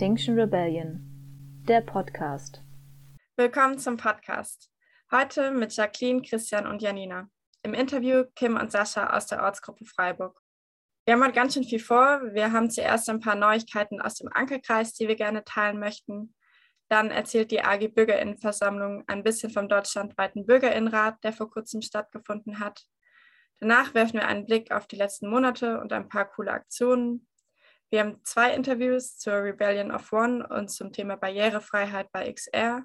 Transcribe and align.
Extinction 0.00 0.40
Rebellion, 0.40 0.98
der 1.68 1.82
Podcast. 1.82 2.62
Willkommen 3.36 3.78
zum 3.78 3.98
Podcast. 3.98 4.70
Heute 5.12 5.50
mit 5.50 5.76
Jacqueline, 5.76 6.22
Christian 6.22 6.66
und 6.66 6.80
Janina. 6.80 7.28
Im 7.62 7.74
Interview 7.74 8.24
Kim 8.34 8.56
und 8.56 8.72
Sascha 8.72 9.14
aus 9.14 9.26
der 9.26 9.42
Ortsgruppe 9.42 9.84
Freiburg. 9.84 10.40
Wir 11.04 11.12
haben 11.12 11.22
heute 11.22 11.34
ganz 11.34 11.52
schön 11.52 11.64
viel 11.64 11.80
vor. 11.80 12.22
Wir 12.32 12.50
haben 12.50 12.70
zuerst 12.70 13.10
ein 13.10 13.20
paar 13.20 13.34
Neuigkeiten 13.34 14.00
aus 14.00 14.14
dem 14.14 14.30
Ankerkreis, 14.32 14.94
die 14.94 15.06
wir 15.06 15.16
gerne 15.16 15.44
teilen 15.44 15.78
möchten. 15.78 16.34
Dann 16.88 17.10
erzählt 17.10 17.50
die 17.50 17.62
AG 17.62 17.88
Bürgerinnenversammlung 17.88 19.04
ein 19.06 19.22
bisschen 19.22 19.50
vom 19.50 19.68
deutschlandweiten 19.68 20.46
Bürgerinnenrat, 20.46 21.22
der 21.24 21.34
vor 21.34 21.50
kurzem 21.50 21.82
stattgefunden 21.82 22.58
hat. 22.58 22.86
Danach 23.58 23.92
werfen 23.92 24.14
wir 24.14 24.26
einen 24.26 24.46
Blick 24.46 24.72
auf 24.72 24.86
die 24.86 24.96
letzten 24.96 25.28
Monate 25.28 25.78
und 25.78 25.92
ein 25.92 26.08
paar 26.08 26.24
coole 26.24 26.52
Aktionen. 26.52 27.26
Wir 27.90 28.00
haben 28.00 28.20
zwei 28.22 28.54
Interviews 28.54 29.18
zur 29.18 29.42
Rebellion 29.42 29.90
of 29.90 30.12
One 30.12 30.46
und 30.46 30.70
zum 30.70 30.92
Thema 30.92 31.16
Barrierefreiheit 31.16 32.12
bei 32.12 32.32
XR. 32.32 32.84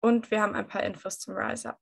Und 0.00 0.32
wir 0.32 0.42
haben 0.42 0.56
ein 0.56 0.66
paar 0.66 0.82
Infos 0.82 1.20
zum 1.20 1.34
Rise 1.36 1.70
Up. 1.70 1.78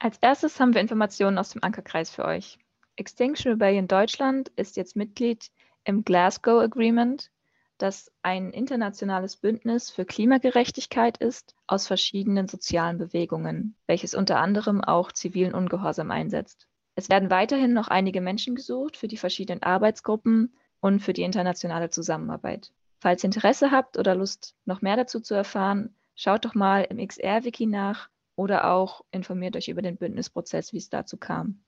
Als 0.00 0.18
erstes 0.20 0.58
haben 0.58 0.74
wir 0.74 0.80
Informationen 0.80 1.38
aus 1.38 1.50
dem 1.50 1.62
Ankerkreis 1.62 2.10
für 2.10 2.24
euch. 2.24 2.58
Extinction 2.96 3.52
Rebellion 3.52 3.86
Deutschland 3.86 4.48
ist 4.56 4.76
jetzt 4.76 4.96
Mitglied 4.96 5.50
im 5.84 6.04
Glasgow 6.04 6.60
Agreement, 6.60 7.30
das 7.78 8.10
ein 8.22 8.50
internationales 8.50 9.36
Bündnis 9.36 9.90
für 9.90 10.04
Klimagerechtigkeit 10.04 11.16
ist 11.18 11.54
aus 11.68 11.86
verschiedenen 11.86 12.48
sozialen 12.48 12.98
Bewegungen, 12.98 13.76
welches 13.86 14.14
unter 14.14 14.40
anderem 14.40 14.82
auch 14.82 15.12
zivilen 15.12 15.54
Ungehorsam 15.54 16.10
einsetzt. 16.10 16.66
Es 16.96 17.08
werden 17.08 17.30
weiterhin 17.30 17.72
noch 17.72 17.86
einige 17.86 18.20
Menschen 18.20 18.56
gesucht 18.56 18.96
für 18.96 19.06
die 19.06 19.16
verschiedenen 19.16 19.62
Arbeitsgruppen 19.62 20.52
und 20.80 21.00
für 21.00 21.12
die 21.12 21.22
internationale 21.22 21.90
Zusammenarbeit. 21.90 22.72
Falls 23.00 23.22
ihr 23.22 23.28
Interesse 23.28 23.70
habt 23.70 23.96
oder 23.96 24.14
Lust, 24.14 24.56
noch 24.64 24.82
mehr 24.82 24.96
dazu 24.96 25.20
zu 25.20 25.34
erfahren, 25.34 25.94
schaut 26.14 26.44
doch 26.44 26.54
mal 26.54 26.82
im 26.82 26.98
XR-Wiki 26.98 27.66
nach 27.66 28.08
oder 28.34 28.72
auch 28.72 29.04
informiert 29.10 29.56
euch 29.56 29.68
über 29.68 29.82
den 29.82 29.96
Bündnisprozess, 29.96 30.72
wie 30.72 30.78
es 30.78 30.90
dazu 30.90 31.16
kam. 31.16 31.62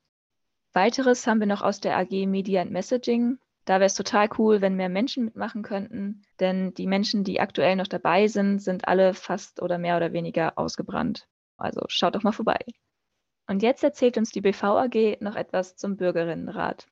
Weiteres 0.72 1.26
haben 1.26 1.40
wir 1.40 1.46
noch 1.46 1.62
aus 1.62 1.80
der 1.80 1.96
AG 1.98 2.26
Media 2.26 2.62
and 2.62 2.70
Messaging. 2.70 3.38
Da 3.64 3.74
wäre 3.74 3.86
es 3.86 3.94
total 3.94 4.28
cool, 4.38 4.60
wenn 4.60 4.76
mehr 4.76 4.88
Menschen 4.88 5.24
mitmachen 5.24 5.62
könnten, 5.62 6.22
denn 6.38 6.74
die 6.74 6.86
Menschen, 6.86 7.24
die 7.24 7.40
aktuell 7.40 7.76
noch 7.76 7.86
dabei 7.86 8.26
sind, 8.26 8.60
sind 8.60 8.88
alle 8.88 9.14
fast 9.14 9.62
oder 9.62 9.78
mehr 9.78 9.96
oder 9.96 10.12
weniger 10.12 10.58
ausgebrannt. 10.58 11.28
Also 11.56 11.82
schaut 11.88 12.14
doch 12.14 12.22
mal 12.22 12.32
vorbei. 12.32 12.58
Und 13.46 13.62
jetzt 13.62 13.84
erzählt 13.84 14.16
uns 14.16 14.30
die 14.30 14.40
BV 14.40 14.62
AG 14.64 15.18
noch 15.20 15.36
etwas 15.36 15.76
zum 15.76 15.96
Bürgerinnenrat. 15.96 16.86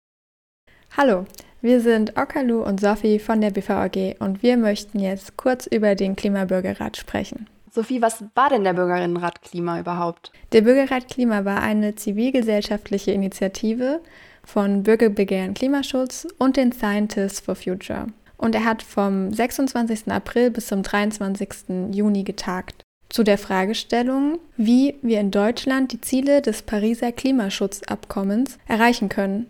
Hallo, 0.97 1.27
wir 1.61 1.81
sind 1.81 2.17
Okalu 2.17 2.63
und 2.63 2.81
Sophie 2.81 3.19
von 3.19 3.41
der 3.41 3.51
BV 3.51 3.71
AG 3.71 4.17
und 4.19 4.43
wir 4.43 4.57
möchten 4.57 4.99
jetzt 4.99 5.37
kurz 5.37 5.67
über 5.67 5.95
den 5.95 6.17
Klimabürgerrat 6.17 6.97
sprechen. 6.97 7.47
Sophie, 7.71 8.03
was 8.03 8.25
war 8.35 8.49
denn 8.49 8.65
der 8.65 8.73
Bürgerinnenrat 8.73 9.43
Klima 9.43 9.79
überhaupt? 9.79 10.33
Der 10.53 10.63
Bürgerrat 10.63 11.09
Klima 11.09 11.45
war 11.45 11.63
eine 11.63 11.95
zivilgesellschaftliche 11.95 13.13
Initiative 13.13 14.01
von 14.45 14.83
Bürgerbegehren 14.83 15.55
Klimaschutz 15.55 16.27
und 16.39 16.57
den 16.57 16.73
Scientists 16.73 17.41
for 17.41 17.55
Future. 17.55 18.07
Und 18.37 18.55
er 18.55 18.65
hat 18.65 18.83
vom 18.83 19.33
26. 19.33 20.11
April 20.11 20.51
bis 20.51 20.69
zum 20.69 20.83
23. 20.83 21.93
Juni 21.93 22.25
getagt 22.25 22.83
zu 23.09 23.23
der 23.23 23.39
Fragestellung, 23.39 24.39
wie 24.57 24.97
wir 25.03 25.21
in 25.21 25.31
Deutschland 25.31 25.93
die 25.93 26.01
Ziele 26.01 26.43
des 26.43 26.63
Pariser 26.63 27.13
Klimaschutzabkommens 27.13 28.59
erreichen 28.67 29.09
können. 29.09 29.47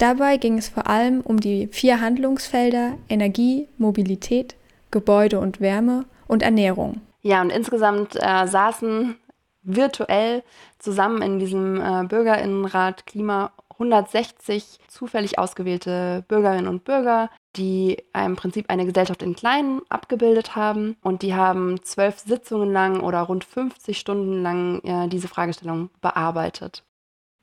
Dabei 0.00 0.38
ging 0.38 0.56
es 0.56 0.70
vor 0.70 0.86
allem 0.86 1.20
um 1.20 1.40
die 1.40 1.66
vier 1.66 2.00
Handlungsfelder 2.00 2.94
Energie, 3.10 3.68
Mobilität, 3.76 4.56
Gebäude 4.90 5.38
und 5.38 5.60
Wärme 5.60 6.06
und 6.26 6.42
Ernährung. 6.42 7.02
Ja, 7.20 7.42
und 7.42 7.50
insgesamt 7.50 8.16
äh, 8.16 8.46
saßen 8.46 9.16
virtuell 9.62 10.42
zusammen 10.78 11.20
in 11.20 11.38
diesem 11.38 11.78
äh, 11.78 12.04
Bürgerinnenrat 12.04 13.04
Klima 13.04 13.52
160 13.72 14.78
zufällig 14.88 15.38
ausgewählte 15.38 16.24
Bürgerinnen 16.28 16.68
und 16.68 16.84
Bürger, 16.84 17.28
die 17.56 18.02
im 18.14 18.36
Prinzip 18.36 18.70
eine 18.70 18.86
Gesellschaft 18.86 19.22
in 19.22 19.36
Kleinen 19.36 19.82
abgebildet 19.90 20.56
haben. 20.56 20.96
Und 21.02 21.20
die 21.20 21.34
haben 21.34 21.82
zwölf 21.82 22.20
Sitzungen 22.20 22.72
lang 22.72 23.00
oder 23.00 23.20
rund 23.20 23.44
50 23.44 23.98
Stunden 23.98 24.42
lang 24.42 24.80
äh, 24.82 25.08
diese 25.08 25.28
Fragestellung 25.28 25.90
bearbeitet. 26.00 26.84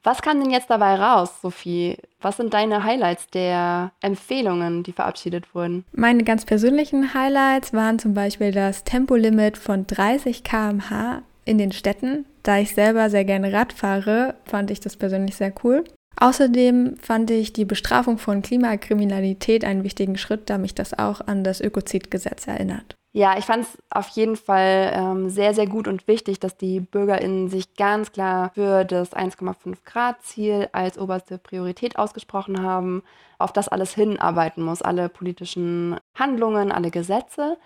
Was 0.04 0.22
kam 0.22 0.40
denn 0.40 0.52
jetzt 0.52 0.70
dabei 0.70 0.96
raus, 0.96 1.42
Sophie? 1.42 1.98
Was 2.22 2.38
sind 2.38 2.54
deine 2.54 2.84
Highlights 2.84 3.28
der 3.28 3.92
Empfehlungen, 4.02 4.84
die 4.84 4.94
verabschiedet 4.94 5.54
wurden? 5.54 5.86
Meine 5.92 6.24
ganz 6.24 6.46
persönlichen 6.46 7.14
Highlights 7.14 7.74
waren 7.74 8.00
zum 8.00 8.14
Beispiel 8.14 8.52
das 8.52 8.84
Tempolimit 8.84 9.58
von 9.58 9.86
30 9.86 10.44
km/h 10.44 11.24
in 11.46 11.58
den 11.58 11.72
Städten. 11.72 12.26
Da 12.44 12.58
ich 12.60 12.74
selber 12.74 13.10
sehr 13.10 13.26
gerne 13.26 13.52
Rad 13.52 13.74
fahre, 13.74 14.36
fand 14.46 14.72
ich 14.72 14.80
das 14.80 14.96
persönlich 14.96 15.36
sehr 15.36 15.54
cool. 15.64 15.84
Außerdem 16.20 16.98
fand 16.98 17.30
ich 17.30 17.54
die 17.54 17.66
Bestrafung 17.66 18.18
von 18.18 18.42
Klimakriminalität 18.42 19.64
einen 19.64 19.84
wichtigen 19.84 20.18
Schritt, 20.18 20.50
da 20.50 20.58
mich 20.58 20.74
das 20.74 20.98
auch 20.98 21.22
an 21.22 21.44
das 21.44 21.62
Ökozidgesetz 21.62 22.48
erinnert. 22.48 22.97
Ja, 23.14 23.38
ich 23.38 23.46
fand 23.46 23.64
es 23.64 23.78
auf 23.90 24.10
jeden 24.10 24.36
Fall 24.36 24.92
ähm, 24.94 25.30
sehr, 25.30 25.54
sehr 25.54 25.66
gut 25.66 25.88
und 25.88 26.08
wichtig, 26.08 26.40
dass 26.40 26.56
die 26.56 26.80
BürgerInnen 26.82 27.50
sich 27.50 27.76
ganz 27.76 28.12
klar 28.12 28.52
für 28.54 28.86
das 28.86 29.14
1,5 29.14 29.78
Grad 29.86 30.22
Ziel 30.22 30.70
als 30.72 31.00
oberste 31.00 31.38
Priorität 31.40 31.98
ausgesprochen 31.98 32.62
haben, 32.62 33.02
auf 33.40 33.52
das 33.54 33.70
alles 33.70 33.96
hinarbeiten 33.96 34.62
muss, 34.64 34.82
alle 34.84 35.10
politischen 35.10 36.00
Handlungen, 36.16 36.72
alle 36.72 36.92
Gesetze. 36.92 37.58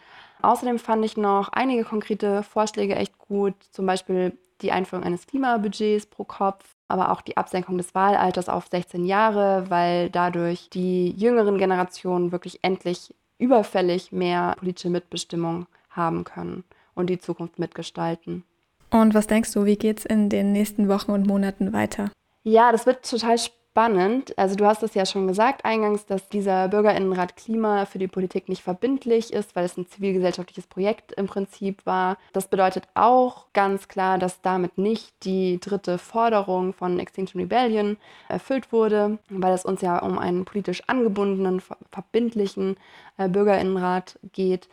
Außerdem 0.42 0.80
fand 0.80 1.04
ich 1.06 1.18
noch 1.18 1.50
einige 1.50 1.84
konkrete 1.84 2.44
Vorschläge 2.44 2.96
echt 2.96 3.18
gut, 3.18 3.56
zum 3.72 3.86
Beispiel 3.86 4.38
die 4.62 4.72
Einführung 4.72 5.04
eines 5.04 5.28
Klimabudgets 5.28 6.06
pro 6.06 6.24
Kopf, 6.24 6.76
aber 6.88 7.12
auch 7.12 7.22
die 7.22 7.38
Absenkung 7.38 7.78
des 7.78 7.94
Wahlalters 7.96 8.48
auf 8.48 8.68
16 8.68 9.06
Jahre, 9.06 9.66
weil 9.70 10.10
dadurch 10.10 10.70
die 10.70 11.12
jüngeren 11.12 11.58
Generationen 11.58 12.32
wirklich 12.32 12.60
endlich 12.64 13.14
überfällig 13.42 14.12
mehr 14.12 14.56
politische 14.58 14.90
Mitbestimmung 14.90 15.68
haben 15.90 16.24
können 16.24 16.64
und 16.94 17.10
die 17.10 17.20
Zukunft 17.20 17.60
mitgestalten. 17.60 18.44
Und 18.90 19.14
was 19.14 19.28
denkst 19.28 19.54
du, 19.54 19.66
wie 19.66 19.78
geht 19.78 20.00
es 20.00 20.06
in 20.06 20.30
den 20.30 20.52
nächsten 20.52 20.88
Wochen 20.88 21.12
und 21.12 21.28
Monaten 21.28 21.74
weiter? 21.74 22.12
Ja, 22.44 22.72
das 22.72 22.86
wird 22.86 23.10
total 23.10 23.38
spannend 23.38 23.61
spannend. 23.72 24.38
Also 24.38 24.56
du 24.56 24.66
hast 24.66 24.84
es 24.84 24.96
ja 24.96 25.06
schon 25.06 25.28
gesagt 25.28 25.64
eingangs, 25.64 26.06
dass 26.06 26.28
dieser 26.28 26.68
Bürgerinnenrat 26.68 27.38
Klima 27.38 27.86
für 27.86 28.00
die 28.00 28.10
Politik 28.10 28.50
nicht 28.50 28.62
verbindlich 28.62 29.32
ist, 29.32 29.56
weil 29.56 29.64
es 29.64 29.78
ein 29.78 29.88
zivilgesellschaftliches 29.88 30.68
Projekt 30.68 31.14
im 31.14 31.28
Prinzip 31.28 31.86
war. 31.86 32.18
Das 32.34 32.50
bedeutet 32.50 32.84
auch 32.96 33.46
ganz 33.54 33.88
klar, 33.88 34.18
dass 34.18 34.42
damit 34.42 34.78
nicht 34.78 35.14
die 35.24 35.58
dritte 35.62 35.98
Forderung 35.98 36.74
von 36.74 37.00
Extinction 37.00 37.40
Rebellion 37.40 37.96
erfüllt 38.28 38.74
wurde, 38.74 39.20
weil 39.30 39.54
es 39.54 39.64
uns 39.64 39.80
ja 39.80 40.00
um 40.00 40.20
einen 40.20 40.44
politisch 40.44 40.84
angebundenen, 40.88 41.62
verbindlichen 41.92 42.76
äh, 43.18 43.30
Bürgerinnenrat 43.30 44.20
geht. 44.34 44.68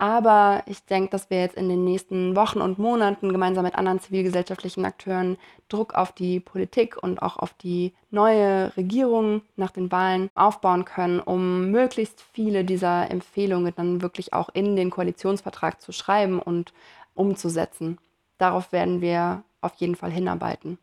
Aber 0.00 0.62
ich 0.64 0.82
denke, 0.86 1.10
dass 1.10 1.28
wir 1.28 1.40
jetzt 1.42 1.58
in 1.58 1.68
den 1.68 1.84
nächsten 1.84 2.34
Wochen 2.34 2.62
und 2.62 2.78
Monaten 2.78 3.32
gemeinsam 3.32 3.64
mit 3.64 3.74
anderen 3.74 4.00
zivilgesellschaftlichen 4.00 4.86
Akteuren 4.86 5.36
Druck 5.68 5.92
auf 5.92 6.10
die 6.12 6.40
Politik 6.40 6.96
und 7.02 7.20
auch 7.20 7.36
auf 7.36 7.52
die 7.52 7.92
neue 8.10 8.74
Regierung 8.78 9.42
nach 9.56 9.72
den 9.72 9.92
Wahlen 9.92 10.30
aufbauen 10.34 10.86
können, 10.86 11.20
um 11.20 11.70
möglichst 11.70 12.22
viele 12.32 12.64
dieser 12.64 13.10
Empfehlungen 13.10 13.74
dann 13.76 14.00
wirklich 14.00 14.32
auch 14.32 14.48
in 14.54 14.74
den 14.74 14.88
Koalitionsvertrag 14.88 15.82
zu 15.82 15.92
schreiben 15.92 16.38
und 16.38 16.72
umzusetzen. 17.12 17.98
Darauf 18.38 18.72
werden 18.72 19.02
wir 19.02 19.42
auf 19.60 19.74
jeden 19.74 19.96
Fall 19.96 20.10
hinarbeiten. 20.10 20.78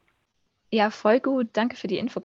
Ja, 0.70 0.92
voll 0.92 1.22
gut. 1.22 1.48
Danke 1.54 1.76
für 1.76 1.88
die 1.88 1.98
Info. 1.98 2.22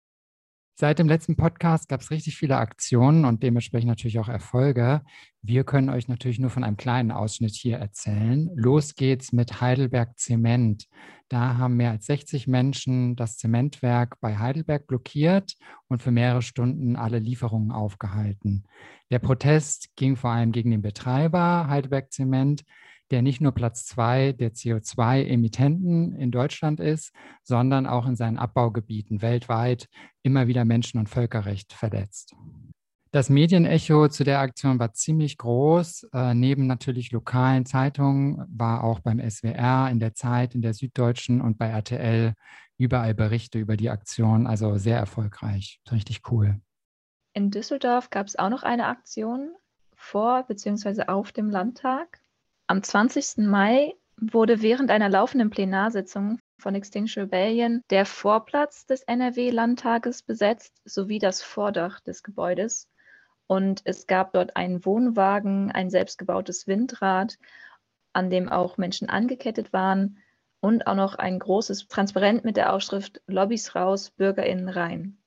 Seit 0.75 0.99
dem 0.99 1.07
letzten 1.07 1.37
Podcast 1.37 1.89
gab 1.89 2.01
es 2.01 2.11
richtig 2.11 2.37
viele 2.37 2.57
Aktionen 2.57 3.25
und 3.25 3.43
dementsprechend 3.43 3.89
natürlich 3.89 4.19
auch 4.19 4.29
Erfolge. 4.29 5.03
Wir 5.43 5.65
können 5.65 5.91
euch 5.91 6.09
natürlich 6.09 6.39
nur 6.39 6.51
von 6.51 6.65
einem 6.65 6.79
kleinen 6.79 7.13
Ausschnitt 7.13 7.55
hier 7.55 7.77
erzählen. 7.77 8.51
Los 8.55 8.95
geht's 8.95 9.33
mit 9.33 9.61
Heidelberg 9.61 10.19
Zement. 10.19 10.87
Da 11.29 11.57
haben 11.59 11.77
mehr 11.77 11.91
als 11.91 12.07
60 12.07 12.47
Menschen 12.47 13.17
das 13.17 13.37
Zementwerk 13.37 14.19
bei 14.21 14.39
Heidelberg 14.39 14.87
blockiert 14.87 15.55
und 15.89 16.03
für 16.03 16.11
mehrere 16.11 16.43
Stunden 16.43 16.97
alle 16.97 17.19
Lieferungen 17.19 17.71
aufgehalten. 17.71 18.65
Der 19.11 19.19
Protest 19.19 19.95
ging 19.97 20.17
vor 20.17 20.31
allem 20.31 20.53
gegen 20.53 20.71
den 20.71 20.83
Betreiber 20.83 21.69
Heidelberg 21.69 22.11
Zement, 22.13 22.65
der 23.13 23.23
nicht 23.23 23.41
nur 23.41 23.53
Platz 23.53 23.85
zwei 23.85 24.33
der 24.33 24.53
CO2-Emittenten 24.53 26.17
in 26.17 26.31
Deutschland 26.31 26.81
ist, 26.81 27.13
sondern 27.43 27.87
auch 27.87 28.07
in 28.07 28.17
seinen 28.17 28.39
Abbaugebieten 28.39 29.23
weltweit 29.23 29.89
immer 30.23 30.49
wieder 30.49 30.65
Menschen- 30.65 30.99
und 30.99 31.09
Völkerrecht 31.09 31.73
verletzt. 31.73 32.35
Das 33.13 33.29
Medienecho 33.29 34.09
zu 34.09 34.25
der 34.25 34.41
Aktion 34.41 34.79
war 34.79 34.95
ziemlich 34.95 35.37
groß. 35.37 36.09
Äh, 36.15 36.33
neben 36.33 36.67
natürlich 36.67 37.13
lokalen 37.13 37.67
Zeitungen 37.67 38.43
war 38.49 38.83
auch 38.83 39.01
beim 39.01 39.21
SWR, 39.21 39.91
in 39.91 40.01
der 40.01 40.15
Zeit, 40.15 40.55
in 40.55 40.63
der 40.63 40.73
Süddeutschen 40.73 41.43
und 41.43 41.59
bei 41.59 41.69
RTL 41.69 42.33
überall 42.79 43.13
Berichte 43.13 43.59
über 43.59 43.77
die 43.77 43.91
Aktion. 43.91 44.47
Also 44.47 44.79
sehr 44.79 44.97
erfolgreich. 44.97 45.79
Richtig 45.91 46.23
cool. 46.31 46.59
In 47.35 47.51
Düsseldorf 47.51 48.09
gab 48.09 48.27
es 48.27 48.37
auch 48.37 48.49
noch 48.49 48.63
eine 48.63 48.87
Aktion 48.87 49.51
vor 49.95 50.45
bzw. 50.45 51.05
auf 51.09 51.33
dem 51.33 51.51
Landtag. 51.51 52.22
Am 52.73 52.83
20. 52.83 53.37
Mai 53.49 53.93
wurde 54.17 54.63
während 54.63 54.91
einer 54.91 55.11
laufenden 55.11 55.51
Plenarsitzung 55.51 56.39
von 56.57 56.75
Extinction 56.75 57.25
Rebellion 57.25 57.83
der 57.91 58.07
Vorplatz 58.07 58.87
des 58.87 59.03
NRW-Landtages 59.03 60.23
besetzt 60.23 60.81
sowie 60.87 61.19
das 61.19 61.43
Vordach 61.43 62.01
des 62.01 62.23
Gebäudes. 62.23 62.89
Und 63.47 63.83
es 63.85 64.07
gab 64.07 64.33
dort 64.33 64.57
einen 64.57 64.87
Wohnwagen, 64.87 65.71
ein 65.71 65.91
selbstgebautes 65.91 66.67
Windrad, 66.67 67.37
an 68.15 68.31
dem 68.31 68.49
auch 68.49 68.79
Menschen 68.79 69.11
angekettet 69.11 69.75
waren 69.75 70.17
und 70.61 70.87
auch 70.87 70.97
noch 70.97 71.17
ein 71.17 71.41
großes 71.41 71.89
Transparent 71.89 72.43
mit 72.43 72.57
der 72.57 72.73
Aufschrift 72.73 73.21
Lobbys 73.27 73.75
raus, 73.75 74.13
BürgerInnen 74.13 74.71
rein. 74.71 75.22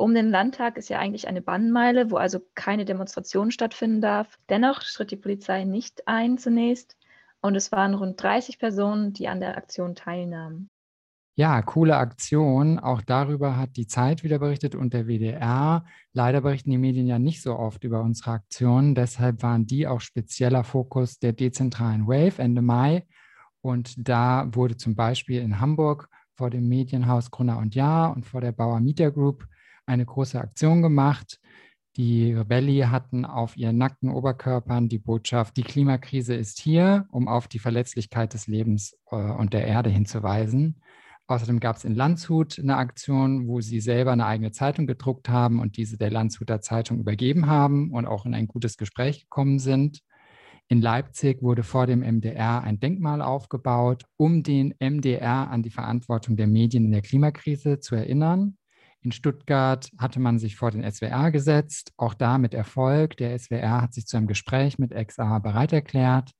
Um 0.00 0.14
den 0.14 0.30
Landtag 0.30 0.78
ist 0.78 0.88
ja 0.88 0.98
eigentlich 0.98 1.28
eine 1.28 1.42
Bannmeile, 1.42 2.10
wo 2.10 2.16
also 2.16 2.40
keine 2.54 2.86
Demonstration 2.86 3.50
stattfinden 3.50 4.00
darf. 4.00 4.38
Dennoch 4.48 4.80
schritt 4.80 5.10
die 5.10 5.16
Polizei 5.16 5.64
nicht 5.64 6.08
ein 6.08 6.38
zunächst 6.38 6.96
und 7.42 7.54
es 7.54 7.70
waren 7.70 7.92
rund 7.92 8.20
30 8.22 8.58
Personen, 8.58 9.12
die 9.12 9.28
an 9.28 9.40
der 9.40 9.58
Aktion 9.58 9.94
teilnahmen. 9.94 10.70
Ja, 11.36 11.60
coole 11.60 11.98
Aktion. 11.98 12.78
Auch 12.78 13.02
darüber 13.02 13.58
hat 13.58 13.76
die 13.76 13.86
Zeit 13.86 14.24
wieder 14.24 14.38
berichtet 14.38 14.74
und 14.74 14.94
der 14.94 15.06
WDR. 15.06 15.84
Leider 16.14 16.40
berichten 16.40 16.70
die 16.70 16.78
Medien 16.78 17.06
ja 17.06 17.18
nicht 17.18 17.42
so 17.42 17.58
oft 17.58 17.84
über 17.84 18.00
unsere 18.00 18.30
Aktionen. 18.30 18.94
Deshalb 18.94 19.42
waren 19.42 19.66
die 19.66 19.86
auch 19.86 20.00
spezieller 20.00 20.64
Fokus 20.64 21.18
der 21.18 21.34
dezentralen 21.34 22.06
Wave 22.06 22.40
Ende 22.40 22.62
Mai. 22.62 23.06
Und 23.60 24.08
da 24.08 24.48
wurde 24.52 24.78
zum 24.78 24.96
Beispiel 24.96 25.42
in 25.42 25.60
Hamburg 25.60 26.08
vor 26.36 26.48
dem 26.48 26.68
Medienhaus 26.70 27.30
Grunner 27.30 27.58
und 27.58 27.74
Jahr 27.74 28.16
und 28.16 28.24
vor 28.24 28.40
der 28.40 28.52
Bauer 28.52 28.80
Media 28.80 29.10
Group 29.10 29.46
eine 29.90 30.06
große 30.06 30.40
Aktion 30.40 30.82
gemacht. 30.82 31.40
Die 31.96 32.32
Rebelli 32.32 32.78
hatten 32.80 33.24
auf 33.24 33.56
ihren 33.56 33.76
nackten 33.76 34.10
Oberkörpern 34.10 34.88
die 34.88 34.98
Botschaft, 34.98 35.56
die 35.56 35.62
Klimakrise 35.62 36.34
ist 36.34 36.60
hier, 36.60 37.06
um 37.10 37.26
auf 37.26 37.48
die 37.48 37.58
Verletzlichkeit 37.58 38.32
des 38.32 38.46
Lebens 38.46 38.96
äh, 39.10 39.16
und 39.16 39.52
der 39.52 39.66
Erde 39.66 39.90
hinzuweisen. 39.90 40.80
Außerdem 41.26 41.60
gab 41.60 41.76
es 41.76 41.84
in 41.84 41.94
Landshut 41.94 42.58
eine 42.58 42.76
Aktion, 42.76 43.46
wo 43.46 43.60
sie 43.60 43.80
selber 43.80 44.12
eine 44.12 44.26
eigene 44.26 44.50
Zeitung 44.52 44.86
gedruckt 44.86 45.28
haben 45.28 45.60
und 45.60 45.76
diese 45.76 45.96
der 45.96 46.10
Landshuter 46.10 46.60
Zeitung 46.60 46.98
übergeben 46.98 47.46
haben 47.46 47.92
und 47.92 48.06
auch 48.06 48.24
in 48.24 48.34
ein 48.34 48.46
gutes 48.46 48.76
Gespräch 48.76 49.22
gekommen 49.22 49.58
sind. 49.58 50.00
In 50.68 50.80
Leipzig 50.80 51.42
wurde 51.42 51.64
vor 51.64 51.86
dem 51.86 52.00
MDR 52.00 52.62
ein 52.62 52.78
Denkmal 52.78 53.22
aufgebaut, 53.22 54.04
um 54.16 54.44
den 54.44 54.74
MDR 54.78 55.50
an 55.50 55.62
die 55.62 55.70
Verantwortung 55.70 56.36
der 56.36 56.46
Medien 56.46 56.84
in 56.84 56.92
der 56.92 57.02
Klimakrise 57.02 57.80
zu 57.80 57.96
erinnern. 57.96 58.56
In 59.02 59.12
Stuttgart 59.12 59.90
hatte 59.98 60.20
man 60.20 60.38
sich 60.38 60.56
vor 60.56 60.70
den 60.70 60.90
SWR 60.90 61.30
gesetzt, 61.30 61.92
auch 61.96 62.12
da 62.12 62.36
mit 62.36 62.52
Erfolg. 62.52 63.16
Der 63.16 63.38
SWR 63.38 63.80
hat 63.80 63.94
sich 63.94 64.06
zu 64.06 64.16
einem 64.16 64.26
Gespräch 64.26 64.78
mit 64.78 64.92
XA 64.94 65.38
bereit 65.38 65.72
erklärt. 65.72 66.32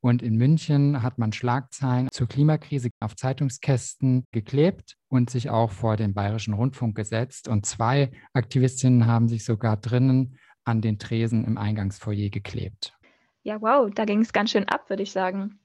Und 0.00 0.22
in 0.22 0.36
München 0.36 1.02
hat 1.02 1.18
man 1.18 1.32
Schlagzeilen 1.32 2.08
zur 2.12 2.28
Klimakrise 2.28 2.90
auf 3.00 3.16
Zeitungskästen 3.16 4.24
geklebt 4.30 4.94
und 5.08 5.30
sich 5.30 5.50
auch 5.50 5.72
vor 5.72 5.96
den 5.96 6.14
Bayerischen 6.14 6.54
Rundfunk 6.54 6.94
gesetzt. 6.94 7.48
Und 7.48 7.66
zwei 7.66 8.12
Aktivistinnen 8.32 9.06
haben 9.06 9.28
sich 9.28 9.44
sogar 9.44 9.76
drinnen 9.76 10.38
an 10.64 10.80
den 10.80 11.00
Tresen 11.00 11.44
im 11.44 11.58
Eingangsfoyer 11.58 12.28
geklebt. 12.30 12.96
Ja, 13.42 13.60
wow, 13.60 13.90
da 13.92 14.04
ging 14.04 14.20
es 14.20 14.32
ganz 14.32 14.50
schön 14.52 14.68
ab, 14.68 14.88
würde 14.90 15.02
ich 15.02 15.10
sagen. 15.10 15.58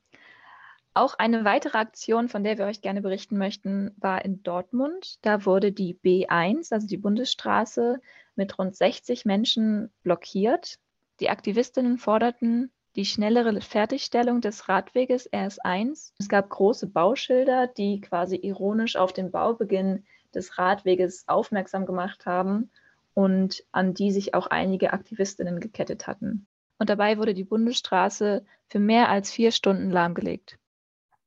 Auch 0.93 1.13
eine 1.17 1.45
weitere 1.45 1.77
Aktion, 1.77 2.27
von 2.27 2.43
der 2.43 2.57
wir 2.57 2.65
euch 2.65 2.81
gerne 2.81 3.01
berichten 3.01 3.38
möchten, 3.38 3.95
war 3.97 4.25
in 4.25 4.43
Dortmund. 4.43 5.19
Da 5.21 5.45
wurde 5.45 5.71
die 5.71 5.97
B1, 5.97 6.73
also 6.73 6.85
die 6.85 6.97
Bundesstraße, 6.97 8.01
mit 8.35 8.59
rund 8.59 8.75
60 8.75 9.23
Menschen 9.23 9.89
blockiert. 10.03 10.79
Die 11.21 11.29
Aktivistinnen 11.29 11.97
forderten 11.97 12.71
die 12.97 13.05
schnellere 13.05 13.61
Fertigstellung 13.61 14.41
des 14.41 14.67
Radweges 14.67 15.31
RS1. 15.31 16.11
Es 16.19 16.27
gab 16.27 16.49
große 16.49 16.88
Bauschilder, 16.88 17.67
die 17.67 18.01
quasi 18.01 18.35
ironisch 18.35 18.97
auf 18.97 19.13
den 19.13 19.31
Baubeginn 19.31 20.03
des 20.33 20.57
Radweges 20.57 21.23
aufmerksam 21.27 21.85
gemacht 21.85 22.25
haben 22.25 22.69
und 23.13 23.63
an 23.71 23.94
die 23.94 24.11
sich 24.11 24.33
auch 24.33 24.47
einige 24.47 24.91
Aktivistinnen 24.91 25.61
gekettet 25.61 26.07
hatten. 26.07 26.47
Und 26.79 26.89
dabei 26.89 27.17
wurde 27.17 27.33
die 27.33 27.44
Bundesstraße 27.45 28.44
für 28.67 28.79
mehr 28.79 29.09
als 29.09 29.31
vier 29.31 29.51
Stunden 29.51 29.89
lahmgelegt. 29.89 30.57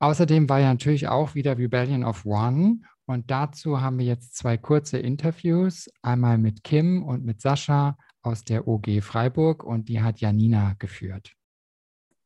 Außerdem 0.05 0.49
war 0.49 0.61
ja 0.61 0.71
natürlich 0.73 1.09
auch 1.09 1.35
wieder 1.35 1.57
Rebellion 1.57 2.05
of 2.05 2.27
One. 2.27 2.81
Und 3.07 3.31
dazu 3.31 3.81
haben 3.81 3.99
wir 3.99 4.07
jetzt 4.07 4.37
zwei 4.37 4.57
kurze 4.57 4.99
Interviews, 4.99 5.91
einmal 6.03 6.39
mit 6.39 6.65
Kim 6.65 7.03
und 7.03 7.25
mit 7.25 7.41
Sascha 7.41 7.97
aus 8.23 8.45
der 8.45 8.67
OG 8.67 9.03
Freiburg 9.03 9.63
und 9.65 9.89
die 9.89 10.01
hat 10.01 10.21
Janina 10.21 10.75
geführt 10.79 11.35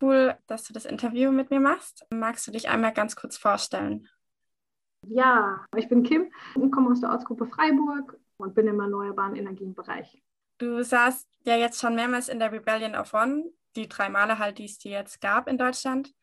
cool, 0.01 0.37
dass 0.47 0.65
du 0.65 0.73
das 0.73 0.85
Interview 0.85 1.31
mit 1.31 1.51
mir 1.51 1.61
machst. 1.61 2.07
Magst 2.11 2.47
du 2.47 2.53
dich 2.53 2.69
einmal 2.69 2.93
ganz 2.93 3.17
kurz 3.17 3.37
vorstellen? 3.37 4.09
Ja, 5.07 5.65
ich 5.77 5.89
bin 5.89 6.03
Kim 6.03 6.33
und 6.55 6.71
komme 6.71 6.91
aus 6.91 7.01
der 7.01 7.11
Ortsgruppe 7.11 7.47
Freiburg 7.47 8.19
und 8.37 8.55
bin 8.55 8.67
im 8.67 8.81
erneuerbaren 8.81 9.37
Energienbereich. 9.37 10.23
Du 10.59 10.83
saßt 10.83 11.29
ja 11.45 11.57
jetzt 11.57 11.81
schon 11.81 11.95
mehrmals 11.95 12.29
in 12.29 12.41
der 12.41 12.53
Rebellion 12.53 12.97
of 12.97 13.15
One, 13.15 13.45
die 13.77 13.89
drei 13.89 14.09
Male 14.09 14.39
halt, 14.39 14.59
die 14.59 14.65
es 14.65 14.79
dir 14.79 14.93
jetzt 14.93 15.21
gab 15.21 15.49
in 15.49 15.57
Deutschland. 15.57 16.15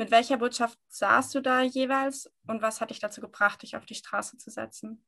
Mit 0.00 0.10
welcher 0.10 0.38
Botschaft 0.38 0.78
saßt 0.88 1.34
du 1.34 1.42
da 1.42 1.60
jeweils 1.60 2.32
und 2.48 2.62
was 2.62 2.80
hat 2.80 2.88
dich 2.88 3.00
dazu 3.00 3.20
gebracht, 3.20 3.60
dich 3.60 3.76
auf 3.76 3.84
die 3.84 3.94
Straße 3.94 4.38
zu 4.38 4.48
setzen? 4.48 5.04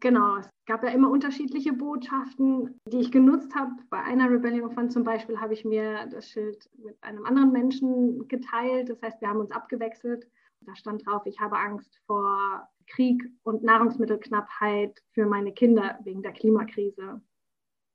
Genau, 0.00 0.38
es 0.38 0.48
gab 0.64 0.82
ja 0.84 0.88
immer 0.88 1.10
unterschiedliche 1.10 1.74
Botschaften, 1.74 2.80
die 2.88 3.00
ich 3.00 3.12
genutzt 3.12 3.54
habe. 3.54 3.72
Bei 3.90 3.98
einer 3.98 4.30
Rebellion 4.30 4.72
Fund 4.72 4.90
zum 4.90 5.04
Beispiel 5.04 5.38
habe 5.38 5.52
ich 5.52 5.66
mir 5.66 6.06
das 6.06 6.30
Schild 6.30 6.66
mit 6.82 6.96
einem 7.02 7.26
anderen 7.26 7.52
Menschen 7.52 8.26
geteilt. 8.26 8.88
Das 8.88 9.02
heißt, 9.02 9.20
wir 9.20 9.28
haben 9.28 9.40
uns 9.40 9.50
abgewechselt. 9.50 10.26
Da 10.62 10.74
stand 10.76 11.04
drauf, 11.04 11.26
ich 11.26 11.38
habe 11.38 11.58
Angst 11.58 12.00
vor 12.06 12.66
Krieg 12.86 13.22
und 13.42 13.64
Nahrungsmittelknappheit 13.64 15.02
für 15.12 15.26
meine 15.26 15.52
Kinder 15.52 15.98
wegen 16.04 16.22
der 16.22 16.32
Klimakrise. 16.32 17.20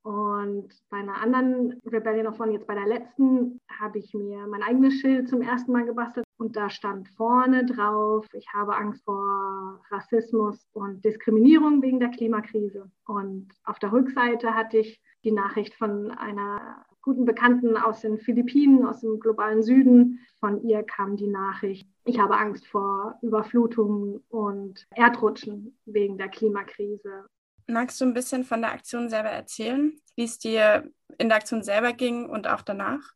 Und 0.04 0.70
bei 0.90 0.98
einer 0.98 1.22
anderen 1.22 1.80
Rebellion 1.86 2.28
of 2.28 2.40
One, 2.40 2.54
jetzt 2.54 2.68
bei 2.68 2.76
der 2.76 2.88
letzten, 2.88 3.60
habe 3.80 4.00
ich 4.00 4.14
mir 4.14 4.48
mein 4.48 4.64
eigenes 4.64 4.94
Schild 4.96 5.28
zum 5.28 5.42
ersten 5.42 5.72
Mal 5.72 5.86
gebastelt. 5.86 6.26
Und 6.38 6.56
da 6.56 6.70
stand 6.70 7.10
vorne 7.10 7.66
drauf, 7.66 8.26
ich 8.34 8.48
habe 8.54 8.76
Angst 8.76 9.04
vor 9.04 9.82
Rassismus 9.90 10.66
und 10.72 11.04
Diskriminierung 11.04 11.82
wegen 11.82 12.00
der 12.00 12.10
Klimakrise. 12.10 12.90
Und 13.06 13.50
auf 13.66 13.80
der 13.80 13.92
Rückseite 13.92 14.56
hatte 14.56 14.78
ich 14.78 15.02
die 15.26 15.34
Nachricht 15.34 15.74
von 15.76 16.12
einer 16.12 16.86
guten 17.02 17.26
Bekannten 17.26 17.76
aus 17.76 18.02
den 18.02 18.18
Philippinen, 18.20 18.86
aus 18.86 19.02
dem 19.02 19.20
globalen 19.20 19.64
Süden. 19.64 20.20
Von 20.40 20.64
ihr 20.64 20.84
kam 20.84 21.18
die 21.18 21.28
Nachricht, 21.28 21.90
ich 22.06 22.20
habe 22.20 22.38
Angst 22.38 22.66
vor 22.68 23.18
Überflutungen 23.22 24.24
und 24.30 24.88
Erdrutschen 24.96 25.78
wegen 25.86 26.18
der 26.18 26.30
Klimakrise. 26.30 27.26
Magst 27.70 28.02
du 28.02 28.06
ein 28.06 28.14
bisschen 28.14 28.44
von 28.44 28.62
der 28.62 28.72
Aktion 28.72 29.10
selber 29.10 29.30
erzählen, 29.30 29.94
wie 30.16 30.24
es 30.24 30.40
dir 30.40 30.90
in 31.20 31.30
der 31.30 31.38
Aktion 31.38 31.62
selber 31.62 31.94
ging 31.94 32.28
und 32.28 32.48
auch 32.48 32.64
danach? 32.64 33.14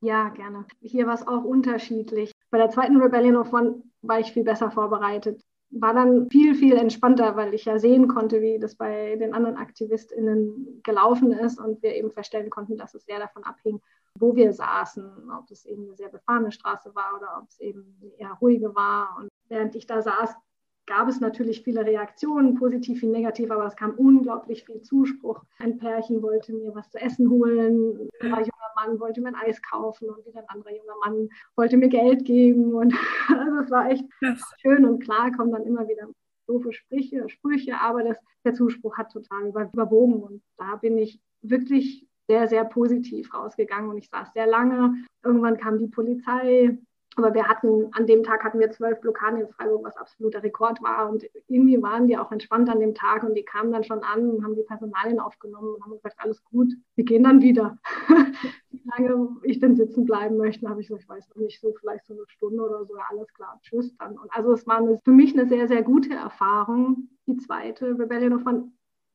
Ja, 0.00 0.28
gerne. 0.28 0.64
Hier 0.80 1.06
war 1.08 1.14
es 1.14 1.26
auch 1.26 1.42
unterschiedlich. 1.42 2.30
Bei 2.50 2.58
der 2.58 2.70
zweiten 2.70 3.00
Rebellion 3.00 3.36
of 3.36 3.52
One 3.52 3.82
war 4.02 4.20
ich 4.20 4.32
viel 4.32 4.44
besser 4.44 4.70
vorbereitet. 4.70 5.42
War 5.70 5.92
dann 5.92 6.30
viel, 6.30 6.54
viel 6.54 6.76
entspannter, 6.76 7.34
weil 7.34 7.52
ich 7.52 7.64
ja 7.64 7.80
sehen 7.80 8.06
konnte, 8.06 8.40
wie 8.40 8.60
das 8.60 8.76
bei 8.76 9.16
den 9.16 9.34
anderen 9.34 9.56
AktivistInnen 9.56 10.82
gelaufen 10.84 11.32
ist 11.32 11.58
und 11.58 11.82
wir 11.82 11.96
eben 11.96 12.12
feststellen 12.12 12.50
konnten, 12.50 12.76
dass 12.76 12.94
es 12.94 13.04
sehr 13.04 13.18
davon 13.18 13.42
abhing, 13.42 13.80
wo 14.18 14.36
wir 14.36 14.52
saßen, 14.52 15.30
ob 15.36 15.50
es 15.50 15.64
eben 15.64 15.86
eine 15.86 15.96
sehr 15.96 16.10
befahrene 16.10 16.52
Straße 16.52 16.94
war 16.94 17.16
oder 17.16 17.40
ob 17.42 17.48
es 17.48 17.58
eben 17.58 18.00
eher 18.18 18.34
ruhige 18.40 18.72
war. 18.76 19.16
Und 19.18 19.28
während 19.48 19.74
ich 19.74 19.86
da 19.86 20.00
saß, 20.00 20.36
gab 20.86 21.08
es 21.08 21.20
natürlich 21.20 21.62
viele 21.62 21.84
Reaktionen, 21.84 22.54
positiv 22.54 23.02
wie 23.02 23.08
negativ, 23.08 23.50
aber 23.50 23.66
es 23.66 23.76
kam 23.76 23.92
unglaublich 23.92 24.64
viel 24.64 24.82
Zuspruch. 24.82 25.42
Ein 25.58 25.78
Pärchen 25.78 26.22
wollte 26.22 26.52
mir 26.52 26.74
was 26.74 26.90
zu 26.90 26.98
essen 26.98 27.28
holen, 27.28 28.08
ein 28.20 28.28
junger 28.28 28.72
Mann 28.76 29.00
wollte 29.00 29.20
mir 29.20 29.28
ein 29.28 29.34
Eis 29.34 29.60
kaufen 29.62 30.08
und 30.08 30.24
wieder 30.24 30.40
ein 30.40 30.48
anderer 30.48 30.70
junger 30.70 30.96
Mann 31.04 31.28
wollte 31.56 31.76
mir 31.76 31.88
Geld 31.88 32.24
geben. 32.24 32.74
Und 32.74 32.94
also 33.28 33.58
es 33.60 33.70
war 33.70 33.90
echt 33.90 34.04
schön 34.60 34.84
und 34.84 35.02
klar, 35.02 35.32
kommen 35.32 35.52
dann 35.52 35.64
immer 35.64 35.88
wieder 35.88 36.08
doofe 36.46 36.72
Sprüche, 36.72 37.28
Sprüche 37.28 37.80
aber 37.80 38.04
das, 38.04 38.18
der 38.44 38.54
Zuspruch 38.54 38.96
hat 38.96 39.10
total 39.10 39.48
überwogen 39.48 40.22
und 40.22 40.42
da 40.56 40.76
bin 40.76 40.96
ich 40.96 41.20
wirklich 41.42 42.06
sehr, 42.28 42.48
sehr 42.48 42.64
positiv 42.64 43.32
rausgegangen 43.34 43.90
und 43.90 43.98
ich 43.98 44.08
saß 44.08 44.32
sehr 44.32 44.46
lange. 44.46 44.94
Irgendwann 45.24 45.58
kam 45.58 45.78
die 45.78 45.88
Polizei, 45.88 46.76
aber 47.16 47.34
wir 47.34 47.48
hatten, 47.48 47.88
an 47.92 48.06
dem 48.06 48.22
Tag 48.22 48.44
hatten 48.44 48.58
wir 48.58 48.70
zwölf 48.70 49.00
Blockaden 49.00 49.40
in 49.40 49.48
Freiburg, 49.48 49.84
was 49.84 49.96
absoluter 49.96 50.42
Rekord 50.42 50.82
war. 50.82 51.08
Und 51.08 51.24
irgendwie 51.48 51.82
waren 51.82 52.06
die 52.06 52.18
auch 52.18 52.30
entspannt 52.30 52.68
an 52.68 52.80
dem 52.80 52.94
Tag 52.94 53.22
und 53.22 53.34
die 53.34 53.44
kamen 53.44 53.72
dann 53.72 53.84
schon 53.84 54.02
an 54.02 54.30
und 54.30 54.44
haben 54.44 54.54
die 54.54 54.62
Personalien 54.62 55.18
aufgenommen 55.18 55.74
und 55.74 55.82
haben 55.82 55.92
gesagt, 55.92 56.16
alles 56.18 56.44
gut, 56.44 56.72
wir 56.94 57.04
gehen 57.04 57.24
dann 57.24 57.40
wieder. 57.40 57.78
Wie 58.70 58.82
lange 58.84 59.36
ich 59.42 59.58
denn 59.60 59.76
sitzen 59.76 60.04
bleiben 60.04 60.36
möchte, 60.36 60.68
habe 60.68 60.80
ich 60.80 60.88
gesagt, 60.88 61.04
ich 61.04 61.08
weiß 61.08 61.28
noch 61.30 61.42
nicht, 61.42 61.60
so 61.60 61.72
vielleicht 61.80 62.06
so 62.06 62.14
eine 62.14 62.24
Stunde 62.28 62.62
oder 62.62 62.84
so, 62.84 62.94
alles 63.08 63.32
klar, 63.32 63.58
tschüss 63.62 63.96
dann. 63.96 64.18
Und 64.18 64.30
also 64.32 64.52
es 64.52 64.66
war 64.66 64.78
eine, 64.78 64.98
für 65.04 65.12
mich 65.12 65.32
eine 65.32 65.48
sehr, 65.48 65.68
sehr 65.68 65.82
gute 65.82 66.14
Erfahrung. 66.14 67.08
Die 67.26 67.36
zweite 67.38 67.98
Rebellion 67.98 68.34
of 68.34 68.46
One 68.46 68.72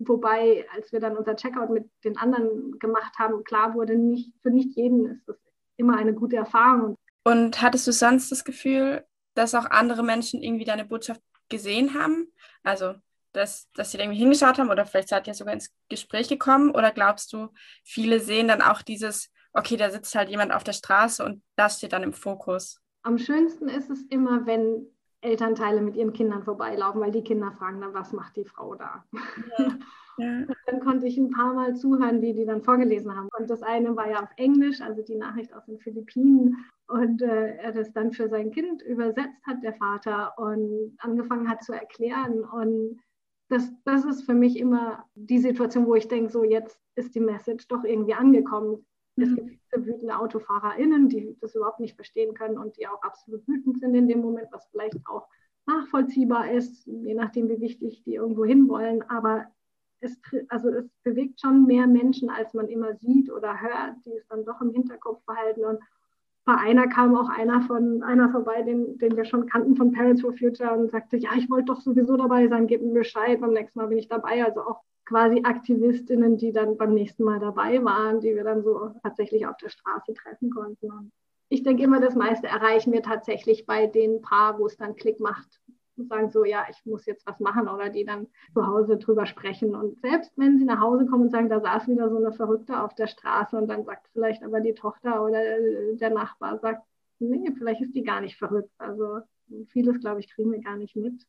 Wobei, 0.08 0.66
als 0.74 0.92
wir 0.92 1.00
dann 1.00 1.16
unser 1.16 1.36
Checkout 1.36 1.70
mit 1.70 1.90
den 2.04 2.18
anderen 2.18 2.80
gemacht 2.80 3.20
haben, 3.20 3.44
klar 3.44 3.76
wurde, 3.76 3.96
nicht, 3.96 4.34
für 4.42 4.50
nicht 4.50 4.76
jeden 4.76 5.06
ist 5.06 5.28
das 5.28 5.38
immer 5.78 5.98
eine 5.98 6.14
gute 6.14 6.38
Erfahrung. 6.38 6.82
Und 6.82 6.98
hattest 7.26 7.88
du 7.88 7.92
sonst 7.92 8.32
das 8.32 8.44
Gefühl, 8.44 9.06
dass 9.34 9.56
auch 9.56 9.66
andere 9.66 10.04
Menschen 10.04 10.42
irgendwie 10.42 10.66
deine 10.66 10.86
Botschaft 10.86 11.22
gesehen 11.50 11.94
haben? 11.94 12.32
Also, 12.64 12.96
dass, 13.34 13.70
dass 13.74 13.92
sie 13.92 13.98
irgendwie 13.98 14.20
hingeschaut 14.20 14.58
haben 14.58 14.70
oder 14.70 14.86
vielleicht 14.86 15.10
seid 15.10 15.28
ihr 15.28 15.34
sogar 15.34 15.54
ins 15.54 15.74
Gespräch 15.90 16.28
gekommen? 16.28 16.72
Oder 16.72 16.92
glaubst 16.92 17.32
du, 17.34 17.50
viele 17.84 18.20
sehen 18.20 18.48
dann 18.48 18.62
auch 18.62 18.82
dieses, 18.82 19.32
okay, 19.54 19.78
da 19.78 19.90
sitzt 19.90 20.16
halt 20.16 20.30
jemand 20.30 20.52
auf 20.52 20.64
der 20.64 20.74
Straße 20.74 21.24
und 21.24 21.44
das 21.56 21.78
steht 21.78 21.94
dann 21.94 22.04
im 22.04 22.14
Fokus? 22.14 22.82
Am 23.04 23.18
schönsten 23.18 23.68
ist 23.68 23.90
es 23.90 24.04
immer, 24.10 24.46
wenn 24.46 24.88
Elternteile 25.22 25.82
mit 25.82 25.96
ihren 25.96 26.14
Kindern 26.14 26.44
vorbeilaufen, 26.44 27.02
weil 27.02 27.12
die 27.12 27.24
Kinder 27.24 27.52
fragen 27.52 27.82
dann, 27.82 27.94
was 27.94 28.12
macht 28.12 28.36
die 28.36 28.46
Frau 28.46 28.76
da? 28.76 29.06
Ja. 29.58 29.78
Ja. 30.18 30.46
Dann 30.66 30.80
konnte 30.82 31.08
ich 31.08 31.18
ein 31.18 31.32
paar 31.32 31.54
Mal 31.54 31.76
zuhören, 31.76 32.22
wie 32.22 32.34
die 32.34 32.46
dann 32.46 32.62
vorgelesen 32.62 33.16
haben. 33.16 33.30
Und 33.38 33.50
das 33.50 33.64
eine 33.64 33.96
war 33.96 34.10
ja 34.10 34.22
auf 34.22 34.30
Englisch, 34.38 34.82
also 34.82 35.02
die 35.02 35.16
Nachricht 35.16 35.54
aus 35.54 35.66
den 35.66 35.80
Philippinen. 35.80 36.58
Und 36.92 37.22
äh, 37.22 37.56
er 37.56 37.72
das 37.72 37.94
dann 37.94 38.12
für 38.12 38.28
sein 38.28 38.52
Kind 38.52 38.82
übersetzt 38.82 39.46
hat, 39.46 39.64
der 39.64 39.74
Vater, 39.74 40.34
und 40.38 40.94
angefangen 41.00 41.50
hat 41.50 41.64
zu 41.64 41.72
erklären. 41.72 42.44
Und 42.44 43.00
das, 43.50 43.72
das 43.86 44.04
ist 44.04 44.24
für 44.24 44.34
mich 44.34 44.58
immer 44.58 45.06
die 45.16 45.40
Situation, 45.40 45.86
wo 45.86 45.96
ich 45.96 46.08
denke, 46.08 46.30
so 46.30 46.44
jetzt 46.44 46.80
ist 46.96 47.16
die 47.16 47.22
Message 47.22 47.68
doch 47.70 47.84
irgendwie 47.84 48.14
angekommen. 48.14 48.86
Mhm. 49.16 49.24
Es 49.24 49.36
gibt 49.36 49.50
viele 49.70 49.86
wütende 49.86 50.18
AutofahrerInnen, 50.18 51.08
die 51.08 51.38
das 51.40 51.56
überhaupt 51.56 51.80
nicht 51.80 51.96
verstehen 51.96 52.34
können 52.34 52.58
und 52.58 52.78
die 52.78 52.88
auch 52.88 53.02
absolut 53.04 53.48
wütend 53.48 53.80
sind 53.80 53.96
in 53.96 54.08
dem 54.08 54.20
Moment, 54.20 54.48
was 54.52 54.68
vielleicht 54.68 54.98
auch 55.06 55.28
nachvollziehbar 55.68 56.52
ist, 56.52 56.86
je 56.88 57.14
nachdem, 57.14 57.48
wie 57.48 57.62
wichtig 57.62 58.04
die 58.04 58.16
irgendwo 58.16 58.44
hinwollen. 58.44 59.02
Aber 59.10 59.46
es, 60.02 60.20
also 60.50 60.70
es 60.70 60.90
bewegt 61.04 61.40
schon 61.40 61.66
mehr 61.66 61.88
Menschen, 61.88 62.30
als 62.30 62.54
man 62.54 62.68
immer 62.68 62.96
sieht 62.96 63.32
oder 63.32 63.62
hört, 63.62 63.96
die 64.06 64.14
es 64.14 64.28
dann 64.28 64.44
doch 64.44 64.60
im 64.62 64.72
Hinterkopf 64.72 65.24
behalten. 65.26 65.64
Und 65.64 65.80
bei 66.44 66.56
einer 66.56 66.88
kam 66.88 67.16
auch 67.16 67.30
einer 67.30 67.62
von 67.62 68.02
einer 68.04 68.30
vorbei, 68.32 68.64
den, 68.64 68.98
den 68.98 69.16
wir 69.16 69.26
schon 69.26 69.48
kannten 69.48 69.76
von 69.76 69.92
Parents 69.92 70.22
for 70.22 70.34
Future 70.34 70.74
und 70.74 70.90
sagte, 70.90 71.18
ja, 71.18 71.30
ich 71.38 71.50
wollte 71.50 71.66
doch 71.66 71.82
sowieso 71.82 72.18
dabei 72.18 72.48
sein, 72.48 72.68
gib 72.68 72.82
mir 72.82 72.94
Bescheid, 72.94 73.40
beim 73.40 73.54
nächsten 73.54 73.80
Mal 73.80 73.88
bin 73.88 74.00
ich 74.00 74.08
dabei. 74.08 74.44
Also 74.44 74.62
auch 74.62 74.82
quasi 75.06 75.42
Aktivistinnen, 75.44 76.38
die 76.38 76.52
dann 76.52 76.78
beim 76.78 76.94
nächsten 76.94 77.24
Mal 77.24 77.40
dabei 77.40 77.84
waren, 77.84 78.22
die 78.22 78.36
wir 78.36 78.44
dann 78.44 78.64
so 78.64 78.92
tatsächlich 79.04 79.46
auf 79.46 79.58
der 79.58 79.70
Straße 79.70 80.14
treffen 80.14 80.50
konnten. 80.50 80.92
Und 80.92 81.12
ich 81.50 81.64
denke 81.64 81.84
immer, 81.84 82.00
das 82.00 82.16
meiste 82.16 82.48
erreichen 82.48 82.92
wir 82.94 83.04
tatsächlich 83.04 83.66
bei 83.66 83.86
den 83.86 84.22
Paar, 84.22 84.58
wo 84.58 84.66
es 84.66 84.78
dann 84.78 84.96
Klick 84.96 85.20
macht, 85.20 85.62
sagen 86.08 86.30
so, 86.30 86.44
ja, 86.44 86.66
ich 86.70 86.86
muss 86.86 87.06
jetzt 87.06 87.26
was 87.26 87.40
machen 87.40 87.68
oder 87.68 87.90
die 87.90 88.06
dann 88.06 88.28
zu 88.54 88.66
Hause 88.66 88.98
drüber 88.98 89.26
sprechen. 89.26 89.76
Und 89.76 90.00
selbst 90.02 90.32
wenn 90.38 90.58
sie 90.58 90.66
nach 90.66 90.80
Hause 90.80 91.06
kommen 91.06 91.24
und 91.24 91.32
sagen, 91.32 91.50
da 91.50 91.60
saß 91.60 91.88
wieder 91.88 92.10
so 92.10 92.18
eine 92.18 92.32
Verrückte 92.32 92.82
auf 92.82 92.94
der 92.96 93.08
Straße 93.08 93.58
und 93.58 93.68
dann 93.68 93.86
sagt 93.86 94.08
vielleicht 94.14 94.44
aber 94.44 94.60
die 94.62 94.74
Tochter 94.74 95.24
oder 95.24 95.40
der 95.94 96.10
Nachbar 96.10 96.60
sagt, 96.60 96.84
nee, 97.20 97.52
vielleicht 97.58 97.82
ist 97.82 97.96
die 97.96 98.04
gar 98.04 98.22
nicht 98.22 98.38
verrückt. 98.38 98.72
Also 98.78 99.20
vieles, 99.68 100.00
glaube 100.00 100.20
ich, 100.20 100.34
kriegen 100.34 100.52
wir 100.52 100.62
gar 100.62 100.78
nicht 100.78 100.96
mit. 100.96 101.26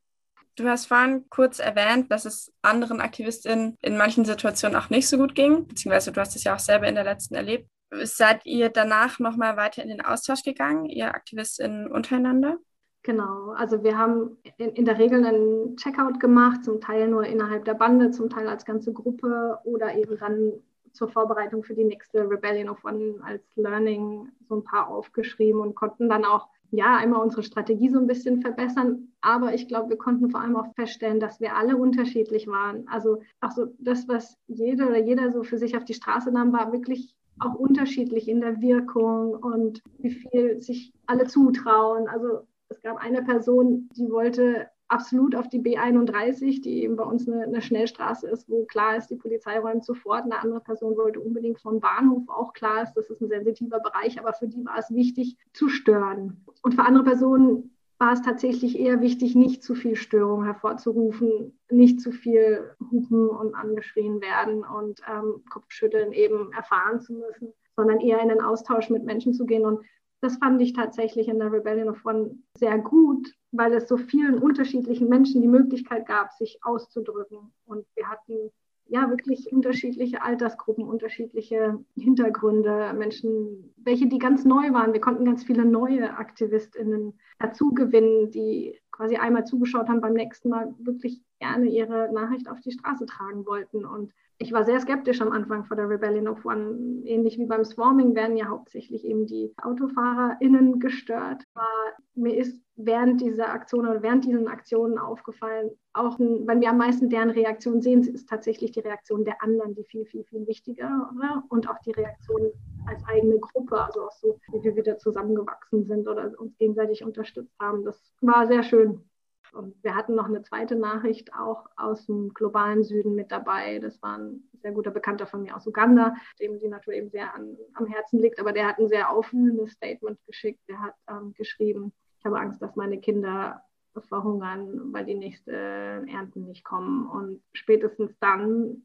Du 0.54 0.68
hast 0.68 0.86
vorhin 0.86 1.24
kurz 1.30 1.60
erwähnt, 1.60 2.10
dass 2.10 2.26
es 2.26 2.52
anderen 2.60 3.00
AktivistInnen 3.00 3.78
in 3.80 3.96
manchen 3.96 4.24
Situationen 4.24 4.76
auch 4.76 4.90
nicht 4.90 5.08
so 5.08 5.16
gut 5.16 5.34
ging, 5.34 5.66
beziehungsweise 5.66 6.12
du 6.12 6.20
hast 6.20 6.36
es 6.36 6.44
ja 6.44 6.54
auch 6.54 6.58
selber 6.58 6.88
in 6.88 6.94
der 6.94 7.04
letzten 7.04 7.34
erlebt. 7.34 7.68
Seid 8.02 8.44
ihr 8.44 8.68
danach 8.68 9.18
nochmal 9.18 9.56
weiter 9.56 9.82
in 9.82 9.88
den 9.88 10.02
Austausch 10.02 10.42
gegangen, 10.42 10.86
ihr 10.86 11.14
AktivistInnen 11.14 11.90
untereinander? 11.90 12.58
Genau, 13.04 13.50
also 13.50 13.82
wir 13.82 13.98
haben 13.98 14.36
in, 14.58 14.70
in, 14.70 14.84
der 14.84 14.98
Regel 14.98 15.24
einen 15.24 15.76
Checkout 15.76 16.20
gemacht, 16.20 16.64
zum 16.64 16.80
Teil 16.80 17.08
nur 17.08 17.24
innerhalb 17.24 17.64
der 17.64 17.74
Bande, 17.74 18.12
zum 18.12 18.30
Teil 18.30 18.46
als 18.48 18.64
ganze 18.64 18.92
Gruppe 18.92 19.58
oder 19.64 19.96
eben 19.96 20.16
dann 20.18 20.52
zur 20.92 21.08
Vorbereitung 21.08 21.64
für 21.64 21.74
die 21.74 21.84
nächste 21.84 22.28
Rebellion 22.30 22.68
of 22.68 22.84
One 22.84 23.14
als 23.24 23.42
Learning 23.56 24.28
so 24.48 24.56
ein 24.56 24.64
paar 24.64 24.88
aufgeschrieben 24.88 25.60
und 25.60 25.74
konnten 25.74 26.08
dann 26.08 26.24
auch 26.24 26.48
ja 26.70 26.96
einmal 26.96 27.22
unsere 27.22 27.42
Strategie 27.42 27.88
so 27.88 27.98
ein 27.98 28.06
bisschen 28.06 28.40
verbessern. 28.40 29.08
Aber 29.20 29.52
ich 29.52 29.66
glaube, 29.66 29.90
wir 29.90 29.98
konnten 29.98 30.30
vor 30.30 30.40
allem 30.40 30.56
auch 30.56 30.72
feststellen, 30.74 31.18
dass 31.18 31.40
wir 31.40 31.56
alle 31.56 31.76
unterschiedlich 31.76 32.46
waren. 32.46 32.86
Also 32.88 33.22
auch 33.40 33.50
so 33.50 33.66
das, 33.78 34.06
was 34.06 34.38
jeder 34.46 34.86
oder 34.86 34.98
jeder 34.98 35.32
so 35.32 35.42
für 35.42 35.58
sich 35.58 35.76
auf 35.76 35.84
die 35.84 35.94
Straße 35.94 36.30
nahm, 36.30 36.52
war 36.52 36.72
wirklich 36.72 37.16
auch 37.40 37.54
unterschiedlich 37.54 38.28
in 38.28 38.40
der 38.40 38.60
Wirkung 38.60 39.34
und 39.34 39.82
wie 39.98 40.10
viel 40.10 40.60
sich 40.60 40.92
alle 41.06 41.26
zutrauen. 41.26 42.06
Also 42.08 42.46
es 42.72 42.80
gab 42.80 42.96
eine 42.96 43.22
Person, 43.22 43.88
die 43.96 44.10
wollte 44.10 44.68
absolut 44.88 45.34
auf 45.34 45.48
die 45.48 45.60
B31, 45.60 46.62
die 46.62 46.82
eben 46.82 46.96
bei 46.96 47.04
uns 47.04 47.28
eine, 47.28 47.44
eine, 47.44 47.62
Schnellstraße 47.62 48.28
ist, 48.28 48.48
wo 48.48 48.64
klar 48.64 48.96
ist, 48.96 49.08
die 49.08 49.16
Polizei 49.16 49.58
räumt 49.58 49.84
sofort. 49.84 50.24
Eine 50.24 50.40
andere 50.40 50.60
Person 50.60 50.96
wollte 50.96 51.20
unbedingt 51.20 51.60
vom 51.60 51.80
Bahnhof, 51.80 52.28
auch 52.28 52.52
klar 52.52 52.82
ist, 52.82 52.94
das 52.94 53.08
ist 53.08 53.20
ein 53.20 53.28
sensitiver 53.28 53.80
Bereich, 53.80 54.18
aber 54.20 54.34
für 54.34 54.48
die 54.48 54.64
war 54.64 54.78
es 54.78 54.90
wichtig 54.90 55.36
zu 55.52 55.68
stören. 55.68 56.44
Und 56.62 56.74
für 56.74 56.84
andere 56.84 57.04
Personen 57.04 57.70
war 57.98 58.12
es 58.12 58.22
tatsächlich 58.22 58.78
eher 58.78 59.00
wichtig, 59.00 59.34
nicht 59.34 59.62
zu 59.62 59.74
viel 59.74 59.96
Störung 59.96 60.44
hervorzurufen, 60.44 61.58
nicht 61.70 62.00
zu 62.00 62.10
viel 62.10 62.74
hupen 62.90 63.28
und 63.28 63.54
angeschrien 63.54 64.20
werden 64.20 64.64
und 64.64 65.00
ähm, 65.08 65.44
Kopfschütteln 65.48 66.12
eben 66.12 66.52
erfahren 66.52 67.00
zu 67.00 67.14
müssen, 67.14 67.52
sondern 67.76 68.00
eher 68.00 68.20
in 68.20 68.28
den 68.28 68.40
Austausch 68.42 68.90
mit 68.90 69.04
Menschen 69.04 69.32
zu 69.32 69.46
gehen. 69.46 69.64
Und 69.64 69.80
das 70.22 70.36
fand 70.36 70.62
ich 70.62 70.72
tatsächlich 70.72 71.28
in 71.28 71.40
der 71.40 71.52
Rebellion 71.52 71.88
of 71.88 72.06
One 72.06 72.38
sehr 72.56 72.78
gut, 72.78 73.34
weil 73.50 73.72
es 73.74 73.88
so 73.88 73.96
vielen 73.96 74.38
unterschiedlichen 74.38 75.08
Menschen 75.08 75.42
die 75.42 75.48
Möglichkeit 75.48 76.06
gab, 76.06 76.32
sich 76.32 76.60
auszudrücken. 76.62 77.52
Und 77.66 77.84
wir 77.96 78.08
hatten 78.08 78.52
ja 78.86 79.10
wirklich 79.10 79.52
unterschiedliche 79.52 80.22
Altersgruppen, 80.22 80.84
unterschiedliche 80.84 81.82
Hintergründe, 81.96 82.92
Menschen, 82.96 83.74
welche 83.76 84.06
die 84.06 84.18
ganz 84.18 84.44
neu 84.44 84.72
waren. 84.72 84.92
Wir 84.92 85.00
konnten 85.00 85.24
ganz 85.24 85.42
viele 85.42 85.64
neue 85.64 86.16
AktivistInnen 86.16 87.18
dazu 87.40 87.70
gewinnen, 87.74 88.30
die 88.30 88.78
quasi 88.92 89.16
einmal 89.16 89.44
zugeschaut 89.44 89.88
haben, 89.88 90.00
beim 90.00 90.14
nächsten 90.14 90.50
Mal 90.50 90.72
wirklich 90.78 91.20
gerne 91.40 91.66
ihre 91.66 92.12
Nachricht 92.12 92.48
auf 92.48 92.60
die 92.60 92.72
Straße 92.72 93.06
tragen 93.06 93.44
wollten. 93.44 93.84
Und 93.84 94.12
ich 94.38 94.52
war 94.52 94.64
sehr 94.64 94.80
skeptisch 94.80 95.20
am 95.20 95.32
Anfang 95.32 95.64
vor 95.64 95.76
der 95.76 95.88
Rebellion 95.88 96.28
of 96.28 96.44
One. 96.44 97.02
Ähnlich 97.04 97.38
wie 97.38 97.46
beim 97.46 97.64
Swarming 97.64 98.14
werden 98.14 98.36
ja 98.36 98.46
hauptsächlich 98.48 99.04
eben 99.04 99.26
die 99.26 99.52
AutofahrerInnen 99.62 100.80
gestört. 100.80 101.44
Aber 101.54 101.66
mir 102.14 102.36
ist 102.36 102.60
während 102.76 103.20
dieser 103.20 103.50
Aktion 103.50 103.86
oder 103.86 104.02
während 104.02 104.24
diesen 104.24 104.48
Aktionen 104.48 104.98
aufgefallen, 104.98 105.70
auch 105.92 106.18
wenn 106.18 106.60
wir 106.60 106.70
am 106.70 106.78
meisten 106.78 107.08
deren 107.08 107.30
Reaktion 107.30 107.80
sehen, 107.80 108.02
ist 108.02 108.28
tatsächlich 108.28 108.72
die 108.72 108.80
Reaktion 108.80 109.24
der 109.24 109.42
anderen, 109.42 109.74
die 109.74 109.84
viel, 109.84 110.06
viel, 110.06 110.24
viel 110.24 110.46
wichtiger 110.46 111.10
oder? 111.14 111.44
und 111.48 111.68
auch 111.68 111.78
die 111.84 111.92
Reaktion 111.92 112.50
als 112.86 113.02
eigene 113.06 113.38
Gruppe, 113.38 113.80
also 113.80 114.06
auch 114.06 114.12
so, 114.12 114.38
wie 114.52 114.64
wir 114.64 114.74
wieder 114.74 114.98
zusammengewachsen 114.98 115.84
sind 115.84 116.08
oder 116.08 116.32
uns 116.38 116.56
gegenseitig 116.58 117.04
unterstützt 117.04 117.54
haben. 117.60 117.84
Das 117.84 118.12
war 118.20 118.46
sehr 118.46 118.62
schön. 118.62 119.04
Und 119.52 119.82
wir 119.82 119.94
hatten 119.94 120.14
noch 120.14 120.26
eine 120.26 120.42
zweite 120.42 120.76
Nachricht 120.76 121.34
auch 121.34 121.66
aus 121.76 122.06
dem 122.06 122.32
globalen 122.32 122.82
Süden 122.82 123.14
mit 123.14 123.30
dabei. 123.30 123.78
Das 123.78 124.00
war 124.02 124.18
ein 124.18 124.48
sehr 124.62 124.72
guter 124.72 124.90
Bekannter 124.90 125.26
von 125.26 125.42
mir 125.42 125.56
aus 125.56 125.66
Uganda, 125.66 126.14
dem 126.40 126.58
die 126.58 126.68
Natur 126.68 126.94
eben 126.94 127.10
sehr 127.10 127.34
an, 127.34 127.56
am 127.74 127.86
Herzen 127.86 128.20
liegt. 128.20 128.40
Aber 128.40 128.52
der 128.52 128.66
hat 128.66 128.78
ein 128.78 128.88
sehr 128.88 129.10
aufwühlendes 129.10 129.72
Statement 129.72 130.18
geschickt. 130.26 130.60
Der 130.68 130.80
hat 130.80 130.94
ähm, 131.08 131.34
geschrieben, 131.34 131.92
ich 132.18 132.24
habe 132.24 132.40
Angst, 132.40 132.62
dass 132.62 132.76
meine 132.76 132.98
Kinder 132.98 133.62
verhungern, 134.08 134.92
weil 134.92 135.04
die 135.04 135.14
nächsten 135.14 135.50
Ernten 135.50 136.46
nicht 136.46 136.64
kommen. 136.64 137.06
Und 137.06 137.42
spätestens 137.52 138.18
dann, 138.20 138.84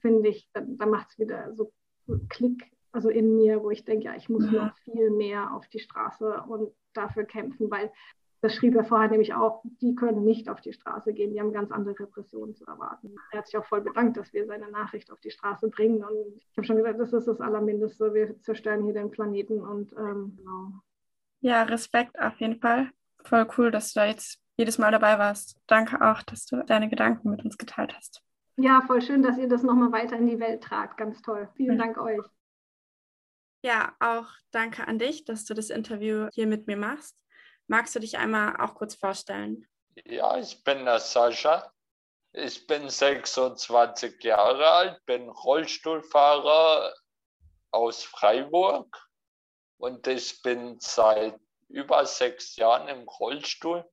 finde 0.00 0.28
ich, 0.28 0.48
da, 0.52 0.62
da 0.64 0.86
macht 0.86 1.10
es 1.10 1.18
wieder 1.18 1.54
so 1.54 1.72
Klick, 2.28 2.70
also 2.90 3.08
in 3.08 3.36
mir, 3.36 3.62
wo 3.62 3.70
ich 3.70 3.84
denke, 3.84 4.06
ja, 4.06 4.16
ich 4.16 4.28
muss 4.28 4.50
noch 4.50 4.76
viel 4.78 5.10
mehr 5.10 5.54
auf 5.54 5.66
die 5.68 5.78
Straße 5.78 6.42
und 6.48 6.72
dafür 6.92 7.24
kämpfen, 7.24 7.70
weil 7.70 7.90
das 8.42 8.56
schrieb 8.56 8.74
er 8.74 8.84
vorher 8.84 9.08
nämlich 9.08 9.34
auch, 9.34 9.62
die 9.80 9.94
können 9.94 10.24
nicht 10.24 10.48
auf 10.48 10.60
die 10.60 10.72
Straße 10.72 11.12
gehen, 11.12 11.32
die 11.32 11.40
haben 11.40 11.52
ganz 11.52 11.70
andere 11.70 11.98
Repressionen 11.98 12.56
zu 12.56 12.66
erwarten. 12.66 13.14
Er 13.30 13.38
hat 13.38 13.46
sich 13.46 13.56
auch 13.56 13.64
voll 13.64 13.82
bedankt, 13.82 14.16
dass 14.16 14.32
wir 14.32 14.46
seine 14.46 14.68
Nachricht 14.68 15.12
auf 15.12 15.20
die 15.20 15.30
Straße 15.30 15.68
bringen. 15.68 16.02
Und 16.02 16.36
ich 16.36 16.56
habe 16.56 16.66
schon 16.66 16.76
gesagt, 16.76 16.98
das 16.98 17.12
ist 17.12 17.28
das 17.28 17.40
Allermindeste. 17.40 18.12
Wir 18.12 18.40
zerstören 18.40 18.82
hier 18.82 18.94
den 18.94 19.12
Planeten 19.12 19.60
und 19.60 19.92
ähm, 19.92 20.34
genau. 20.36 20.72
Ja, 21.40 21.62
Respekt 21.62 22.18
auf 22.18 22.36
jeden 22.40 22.58
Fall. 22.58 22.90
Voll 23.24 23.46
cool, 23.56 23.70
dass 23.70 23.92
du 23.92 24.00
da 24.00 24.06
jetzt 24.06 24.40
jedes 24.56 24.76
Mal 24.76 24.90
dabei 24.90 25.20
warst. 25.20 25.56
Danke 25.68 26.00
auch, 26.04 26.22
dass 26.22 26.44
du 26.44 26.64
deine 26.64 26.88
Gedanken 26.88 27.30
mit 27.30 27.44
uns 27.44 27.56
geteilt 27.56 27.94
hast. 27.96 28.22
Ja, 28.56 28.82
voll 28.84 29.02
schön, 29.02 29.22
dass 29.22 29.38
ihr 29.38 29.48
das 29.48 29.62
nochmal 29.62 29.92
weiter 29.92 30.16
in 30.16 30.26
die 30.26 30.40
Welt 30.40 30.64
tragt. 30.64 30.96
Ganz 30.98 31.22
toll. 31.22 31.48
Vielen 31.54 31.78
Dank 31.78 31.96
euch. 31.96 32.20
Ja, 33.64 33.92
auch 34.00 34.26
danke 34.50 34.88
an 34.88 34.98
dich, 34.98 35.24
dass 35.24 35.44
du 35.44 35.54
das 35.54 35.70
Interview 35.70 36.26
hier 36.32 36.48
mit 36.48 36.66
mir 36.66 36.76
machst. 36.76 37.16
Magst 37.66 37.94
du 37.94 38.00
dich 38.00 38.18
einmal 38.18 38.56
auch 38.58 38.74
kurz 38.74 38.94
vorstellen? 38.94 39.66
Ja, 40.04 40.38
ich 40.38 40.62
bin 40.64 40.84
der 40.84 40.98
Sascha. 40.98 41.72
Ich 42.32 42.66
bin 42.66 42.88
26 42.88 44.22
Jahre 44.24 44.66
alt, 44.70 45.04
bin 45.04 45.28
Rollstuhlfahrer 45.28 46.94
aus 47.70 48.04
Freiburg 48.04 48.88
und 49.76 50.06
ich 50.06 50.40
bin 50.42 50.78
seit 50.80 51.38
über 51.68 52.06
sechs 52.06 52.56
Jahren 52.56 52.88
im 52.88 53.06
Rollstuhl. 53.06 53.84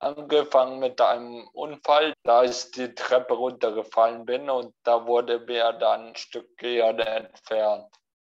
angefangen 0.00 0.78
mit 0.80 1.00
einem 1.00 1.48
Unfall, 1.52 2.14
da 2.24 2.44
ich 2.44 2.70
die 2.72 2.94
Treppe 2.94 3.34
runtergefallen 3.34 4.24
bin 4.26 4.50
und 4.50 4.74
da 4.82 5.06
wurde 5.06 5.40
mir 5.40 5.72
dann 5.74 6.08
ein 6.08 6.16
Stück 6.16 6.56
Gehirn 6.58 6.98
entfernt. 6.98 7.86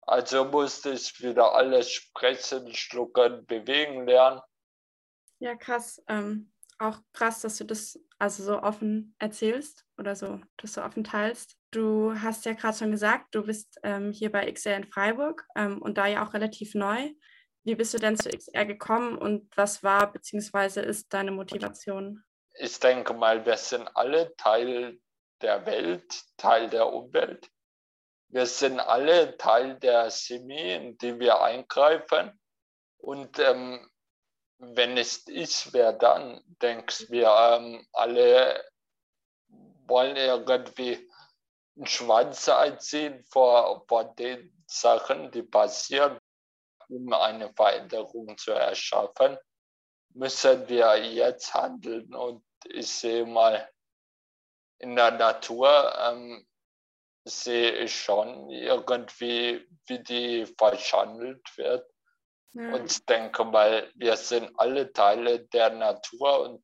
Also 0.02 0.44
musste 0.44 0.90
ich 0.90 1.20
wieder 1.20 1.52
alles 1.54 1.90
sprechen, 1.90 2.74
schlucken, 2.74 3.44
bewegen 3.46 4.06
lernen. 4.06 4.40
Ja, 5.40 5.56
krass. 5.56 6.02
Ähm, 6.08 6.52
auch 6.78 6.98
krass, 7.12 7.40
dass 7.40 7.56
du 7.56 7.64
das 7.64 7.98
also 8.18 8.42
so 8.42 8.62
offen 8.62 9.14
erzählst 9.18 9.84
oder 9.98 10.14
so, 10.16 10.40
das 10.56 10.74
so 10.74 10.82
offen 10.82 11.04
teilst. 11.04 11.56
Du 11.70 12.14
hast 12.14 12.44
ja 12.44 12.52
gerade 12.52 12.76
schon 12.76 12.90
gesagt, 12.90 13.34
du 13.34 13.42
bist 13.42 13.78
ähm, 13.82 14.12
hier 14.12 14.32
bei 14.32 14.50
XR 14.50 14.76
in 14.76 14.86
Freiburg 14.86 15.46
ähm, 15.56 15.80
und 15.80 15.98
da 15.98 16.06
ja 16.06 16.26
auch 16.26 16.34
relativ 16.34 16.74
neu. 16.74 17.10
Wie 17.64 17.74
bist 17.74 17.92
du 17.92 17.98
denn 17.98 18.16
zu 18.16 18.30
XR 18.30 18.64
gekommen 18.64 19.18
und 19.18 19.54
was 19.56 19.82
war 19.82 20.10
bzw. 20.12 20.80
ist 20.80 21.12
deine 21.12 21.30
Motivation? 21.30 22.22
Ich 22.54 22.80
denke 22.80 23.14
mal, 23.14 23.44
wir 23.44 23.56
sind 23.56 23.88
alle 23.94 24.34
Teil 24.36 24.98
der 25.42 25.64
Welt, 25.66 26.22
Teil 26.36 26.68
der 26.70 26.92
Umwelt. 26.92 27.50
Wir 28.28 28.46
sind 28.46 28.80
alle 28.80 29.36
Teil 29.36 29.78
der 29.78 30.10
Chemie, 30.10 30.72
in 30.72 30.98
die 30.98 31.18
wir 31.18 31.40
eingreifen. 31.42 32.38
Und 32.98 33.38
ähm, 33.38 33.90
wenn 34.60 34.96
es 34.98 35.26
ich 35.26 35.72
wäre, 35.72 35.96
dann 35.96 36.42
denkst 36.62 37.10
wir 37.10 37.28
ähm, 37.28 37.86
alle 37.92 38.62
wollen 39.86 40.16
irgendwie 40.16 41.10
einen 41.76 41.86
Schwanz 41.86 42.48
einziehen 42.48 43.24
vor, 43.24 43.84
vor 43.88 44.04
den 44.14 44.52
Sachen, 44.66 45.30
die 45.30 45.42
passieren, 45.42 46.18
um 46.88 47.12
eine 47.12 47.52
Veränderung 47.54 48.36
zu 48.36 48.52
erschaffen, 48.52 49.38
müssen 50.10 50.68
wir 50.68 50.96
jetzt 50.96 51.54
handeln. 51.54 52.14
Und 52.14 52.44
ich 52.66 52.88
sehe 52.88 53.24
mal, 53.24 53.68
in 54.78 54.94
der 54.94 55.12
Natur 55.12 55.92
ähm, 55.98 56.46
sehe 57.24 57.72
ich 57.78 57.94
schon 57.94 58.50
irgendwie, 58.50 59.66
wie 59.86 59.98
die 60.00 60.46
verschandelt 60.58 61.56
wird. 61.56 61.90
Ja. 62.52 62.74
Und 62.74 62.90
ich 62.90 63.04
denke 63.04 63.44
mal, 63.44 63.90
wir 63.94 64.16
sind 64.16 64.50
alle 64.58 64.92
Teile 64.92 65.46
der 65.46 65.70
Natur 65.70 66.40
und 66.40 66.62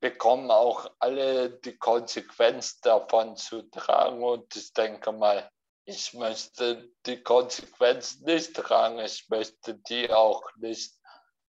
bekommen 0.00 0.50
auch 0.50 0.90
alle 0.98 1.50
die 1.50 1.76
Konsequenz 1.78 2.80
davon 2.80 3.36
zu 3.36 3.62
tragen. 3.70 4.22
Und 4.22 4.54
ich 4.54 4.72
denke 4.72 5.12
mal, 5.12 5.50
ich 5.86 6.12
möchte 6.14 6.90
die 7.06 7.22
Konsequenz 7.22 8.20
nicht 8.20 8.54
tragen. 8.54 8.98
Ich 8.98 9.28
möchte 9.28 9.76
die 9.88 10.10
auch 10.10 10.42
nicht 10.56 10.92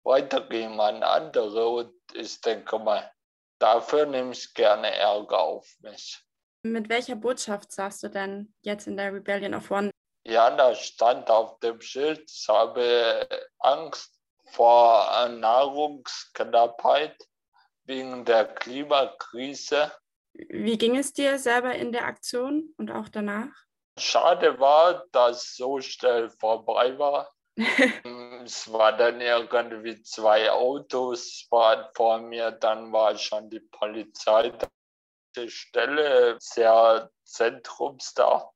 weitergeben 0.05 0.81
an 0.81 1.03
andere. 1.03 1.69
Und 1.69 1.95
ich 2.15 2.41
denke 2.41 2.79
mal, 2.79 3.11
dafür 3.59 4.07
nehme 4.07 4.33
ich 4.33 4.55
gerne 4.55 4.95
Ärger 4.95 5.41
auf 5.41 5.75
mich. 5.81 6.23
Mit 6.63 6.89
welcher 6.89 7.17
Botschaft 7.17 7.73
sagst 7.73 8.03
du 8.03 8.09
denn 8.09 8.55
jetzt 8.63 8.87
in 8.87 8.97
der 8.97 9.13
Rebellion 9.13 9.55
of 9.55 9.71
One? 9.71 9.91
Ja, 10.29 10.51
da 10.51 10.75
stand 10.75 11.31
auf 11.31 11.61
dem 11.61 11.81
Schild, 11.81 12.29
ich 12.29 12.49
habe 12.49 13.29
Angst 13.61 14.13
vor 14.51 15.29
Nahrungsknappheit 15.29 17.17
wegen 17.85 18.25
der 18.25 18.47
Klimakrise. 18.47 19.93
Wie 20.33 20.77
ging 20.77 20.97
es 20.97 21.13
dir 21.13 21.39
selber 21.39 21.77
in 21.77 21.93
der 21.93 22.07
Aktion 22.07 22.75
und 22.77 22.91
auch 22.91 23.09
danach? 23.09 23.55
Schade 24.01 24.59
war, 24.59 25.05
dass 25.13 25.55
so 25.55 25.81
schnell 25.81 26.29
vorbei 26.29 26.99
war. 26.99 27.33
es 28.45 28.71
waren 28.73 28.99
dann 28.99 29.21
irgendwie 29.21 30.03
zwei 30.03 30.51
Autos 30.51 31.47
waren 31.51 31.87
vor 31.95 32.19
mir, 32.19 32.51
dann 32.51 32.93
war 32.93 33.17
schon 33.17 33.49
die 33.49 33.61
Polizei. 33.61 34.53
Die 35.37 35.49
Stelle 35.49 36.37
sehr 36.41 37.13
zentrumsda. 37.23 38.51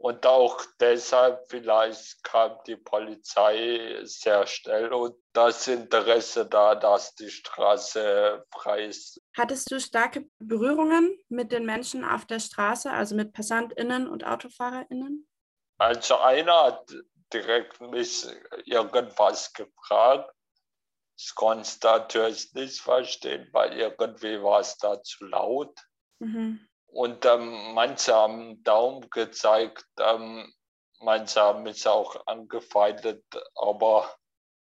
Und 0.00 0.24
auch 0.26 0.64
deshalb 0.78 1.44
vielleicht 1.48 2.22
kam 2.22 2.56
die 2.68 2.76
Polizei 2.76 3.98
sehr 4.04 4.46
schnell 4.46 4.92
und 4.92 5.16
das 5.32 5.66
Interesse 5.66 6.46
da, 6.46 6.76
dass 6.76 7.16
die 7.16 7.28
Straße 7.28 8.44
frei 8.52 8.84
ist. 8.84 9.20
Hattest 9.36 9.68
du 9.72 9.80
starke 9.80 10.28
Berührungen 10.38 11.18
mit 11.28 11.50
den 11.50 11.66
Menschen 11.66 12.04
auf 12.04 12.26
der 12.26 12.38
Straße, 12.38 12.92
also 12.92 13.16
mit 13.16 13.32
PassantInnen 13.32 14.06
und 14.06 14.24
AutofahrerInnen? 14.24 15.26
Also 15.78 16.18
einer 16.18 16.62
hat 16.62 16.94
direkt 17.32 17.80
mich 17.80 18.24
irgendwas 18.66 19.52
gefragt. 19.52 20.32
Ich 21.16 21.34
konnte 21.34 21.62
es 21.62 21.80
natürlich 21.82 22.52
nicht 22.54 22.80
verstehen, 22.80 23.48
weil 23.50 23.72
irgendwie 23.72 24.40
war 24.40 24.60
es 24.60 24.76
da 24.78 25.02
zu 25.02 25.24
laut. 25.24 25.76
Mhm. 26.20 26.68
Und 26.88 27.24
ähm, 27.26 27.74
manche 27.74 28.14
haben 28.14 28.62
Daumen 28.64 29.08
gezeigt, 29.10 29.86
ähm, 30.00 30.52
manche 31.00 31.40
haben 31.40 31.62
mich 31.62 31.86
auch 31.86 32.26
angefeindet, 32.26 33.24
aber 33.54 34.10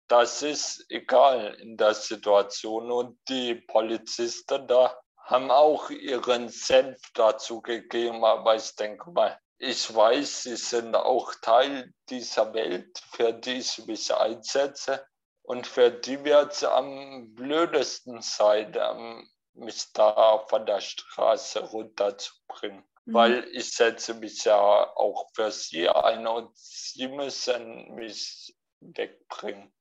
das 0.08 0.42
ist 0.42 0.86
egal 0.90 1.56
in 1.56 1.78
der 1.78 1.94
Situation. 1.94 2.92
Und 2.92 3.20
die 3.28 3.56
Polizisten 3.56 4.68
da 4.68 4.98
haben 5.18 5.52
auch 5.52 5.90
ihren 5.90 6.50
Senf 6.50 7.00
dazu 7.14 7.62
gegeben, 7.62 8.24
aber 8.24 8.56
ich 8.56 8.76
denke 8.76 9.12
mal, 9.12 9.38
ich 9.58 9.94
weiß, 9.94 10.44
sie 10.44 10.56
sind 10.56 10.96
auch 10.96 11.34
Teil 11.42 11.92
dieser 12.10 12.54
Welt, 12.54 13.02
für 13.12 13.34
die 13.34 13.58
ich 13.58 13.86
mich 13.88 14.14
einsetze 14.14 15.06
und 15.42 15.66
für 15.66 15.90
die 15.90 16.24
wird 16.24 16.54
es 16.54 16.64
am 16.64 17.34
blödesten 17.34 18.22
sein, 18.22 18.78
ähm, 18.80 19.28
mich 19.58 19.92
da 19.94 20.46
von 20.48 20.66
der 20.66 20.82
Straße 20.82 21.60
runterzubringen. 21.60 22.84
Mhm. 23.06 23.14
Weil 23.14 23.48
ich 23.52 23.74
setze 23.74 24.14
mich 24.14 24.44
ja 24.44 24.58
auch 24.58 25.30
für 25.34 25.52
sie 25.52 25.90
ein 25.90 26.28
und 26.28 26.56
sie 26.56 27.08
müssen 27.08 27.96
mich 27.96 28.56
wegbringen. 28.80 29.74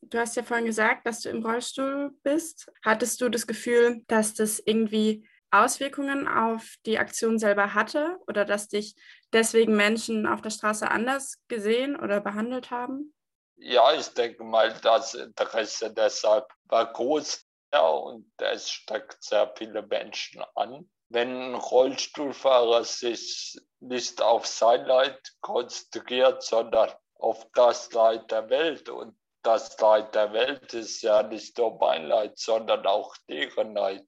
Du 0.00 0.18
hast 0.18 0.36
ja 0.36 0.44
vorhin 0.44 0.66
gesagt, 0.66 1.06
dass 1.06 1.20
du 1.20 1.28
im 1.28 1.44
Rollstuhl 1.44 2.12
bist. 2.22 2.70
Hattest 2.84 3.20
du 3.20 3.28
das 3.28 3.46
Gefühl, 3.46 4.04
dass 4.06 4.34
das 4.34 4.60
irgendwie 4.60 5.28
Auswirkungen 5.50 6.28
auf 6.28 6.76
die 6.86 6.98
Aktion 6.98 7.38
selber 7.38 7.74
hatte 7.74 8.18
oder 8.26 8.44
dass 8.44 8.68
dich 8.68 8.94
deswegen 9.32 9.74
Menschen 9.76 10.26
auf 10.26 10.40
der 10.40 10.50
Straße 10.50 10.88
anders 10.90 11.38
gesehen 11.48 11.96
oder 11.96 12.20
behandelt 12.20 12.70
haben? 12.70 13.14
Ja, 13.56 13.92
ich 13.92 14.08
denke 14.08 14.44
mal, 14.44 14.72
das 14.82 15.14
Interesse 15.14 15.92
deshalb 15.92 16.46
war 16.64 16.92
groß. 16.92 17.47
Ja, 17.72 17.86
und 17.86 18.32
es 18.38 18.70
steckt 18.70 19.22
sehr 19.22 19.52
viele 19.56 19.82
Menschen 19.82 20.42
an. 20.54 20.88
Wenn 21.10 21.52
ein 21.52 21.54
Rollstuhlfahrer 21.54 22.84
sich 22.84 23.58
nicht 23.80 24.22
auf 24.22 24.46
sein 24.46 24.84
Leid 24.84 25.18
konzentriert, 25.40 26.42
sondern 26.42 26.90
auf 27.14 27.46
das 27.52 27.92
Leid 27.92 28.30
der 28.30 28.48
Welt 28.50 28.88
und 28.88 29.18
das 29.42 29.78
Leid 29.80 30.14
der 30.14 30.32
Welt 30.32 30.74
ist 30.74 31.02
ja 31.02 31.22
nicht 31.22 31.56
nur 31.58 31.78
mein 31.78 32.06
Leid, 32.06 32.38
sondern 32.38 32.86
auch 32.86 33.16
deren 33.28 33.74
Leid. 33.74 34.06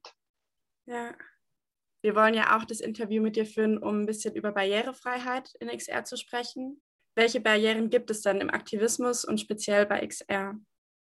Ja. 0.85 1.15
Wir 2.03 2.15
wollen 2.15 2.33
ja 2.33 2.57
auch 2.57 2.65
das 2.65 2.79
Interview 2.79 3.21
mit 3.21 3.35
dir 3.35 3.45
führen, 3.45 3.77
um 3.77 4.01
ein 4.01 4.05
bisschen 4.05 4.35
über 4.35 4.51
Barrierefreiheit 4.51 5.53
in 5.59 5.69
XR 5.69 6.03
zu 6.03 6.17
sprechen. 6.17 6.81
Welche 7.15 7.41
Barrieren 7.41 7.89
gibt 7.89 8.09
es 8.09 8.21
denn 8.21 8.41
im 8.41 8.49
Aktivismus 8.49 9.23
und 9.23 9.39
speziell 9.39 9.85
bei 9.85 10.05
XR? 10.05 10.55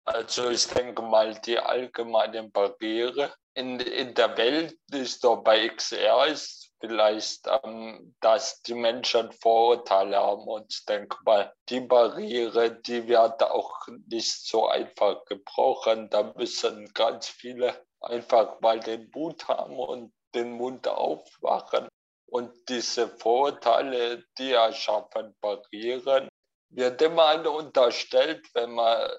Also 0.06 0.50
ich 0.50 0.68
denke 0.68 1.02
mal, 1.02 1.34
die 1.42 1.58
allgemeine 1.58 2.44
Barriere 2.50 3.34
in, 3.56 3.80
in 3.80 4.14
der 4.14 4.38
Welt 4.38 4.78
ist 4.92 5.24
doch 5.24 5.38
bei 5.38 5.68
XR 5.68 6.28
ist 6.28 6.66
vielleicht, 6.80 7.48
ähm, 7.64 8.16
dass 8.20 8.62
die 8.62 8.74
Menschen 8.74 9.32
Vorurteile 9.32 10.18
haben 10.18 10.44
und 10.44 10.72
ich 10.72 10.86
denke 10.86 11.18
mal, 11.26 11.54
die 11.70 11.80
Barriere, 11.80 12.72
die 12.82 13.08
wird 13.08 13.42
auch 13.44 13.88
nicht 14.08 14.46
so 14.46 14.68
einfach 14.68 15.26
gebrochen. 15.26 16.10
Da 16.10 16.34
müssen 16.36 16.92
ganz 16.94 17.28
viele 17.28 17.84
einfach 18.02 18.60
mal 18.62 18.80
den 18.80 19.10
Mut 19.14 19.48
haben 19.48 19.78
und 19.78 20.14
den 20.36 20.52
Mund 20.52 20.88
aufmachen. 20.88 21.88
Und 22.28 22.52
diese 22.68 23.08
Vorurteile, 23.08 24.24
die 24.38 24.52
erschaffen 24.52 25.36
Barrieren, 25.40 26.28
wird 26.70 27.02
immer 27.02 27.28
eine 27.28 27.50
unterstellt, 27.50 28.48
wenn 28.54 28.74
man, 28.74 29.10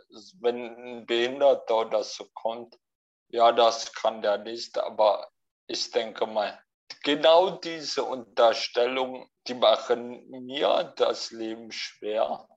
wenn 0.40 0.98
ein 0.98 1.06
Behinderter 1.06 1.78
oder 1.78 2.04
so 2.04 2.26
kommt, 2.34 2.78
ja, 3.28 3.52
das 3.52 3.92
kann 3.92 4.22
der 4.22 4.38
nicht, 4.38 4.78
aber 4.78 5.30
ich 5.66 5.90
denke 5.90 6.26
mal, 6.26 6.60
genau 7.02 7.50
diese 7.50 8.04
Unterstellung, 8.04 9.28
die 9.46 9.54
machen 9.54 10.28
mir 10.30 10.94
das 10.96 11.30
Leben 11.30 11.70
schwer. 11.72 12.48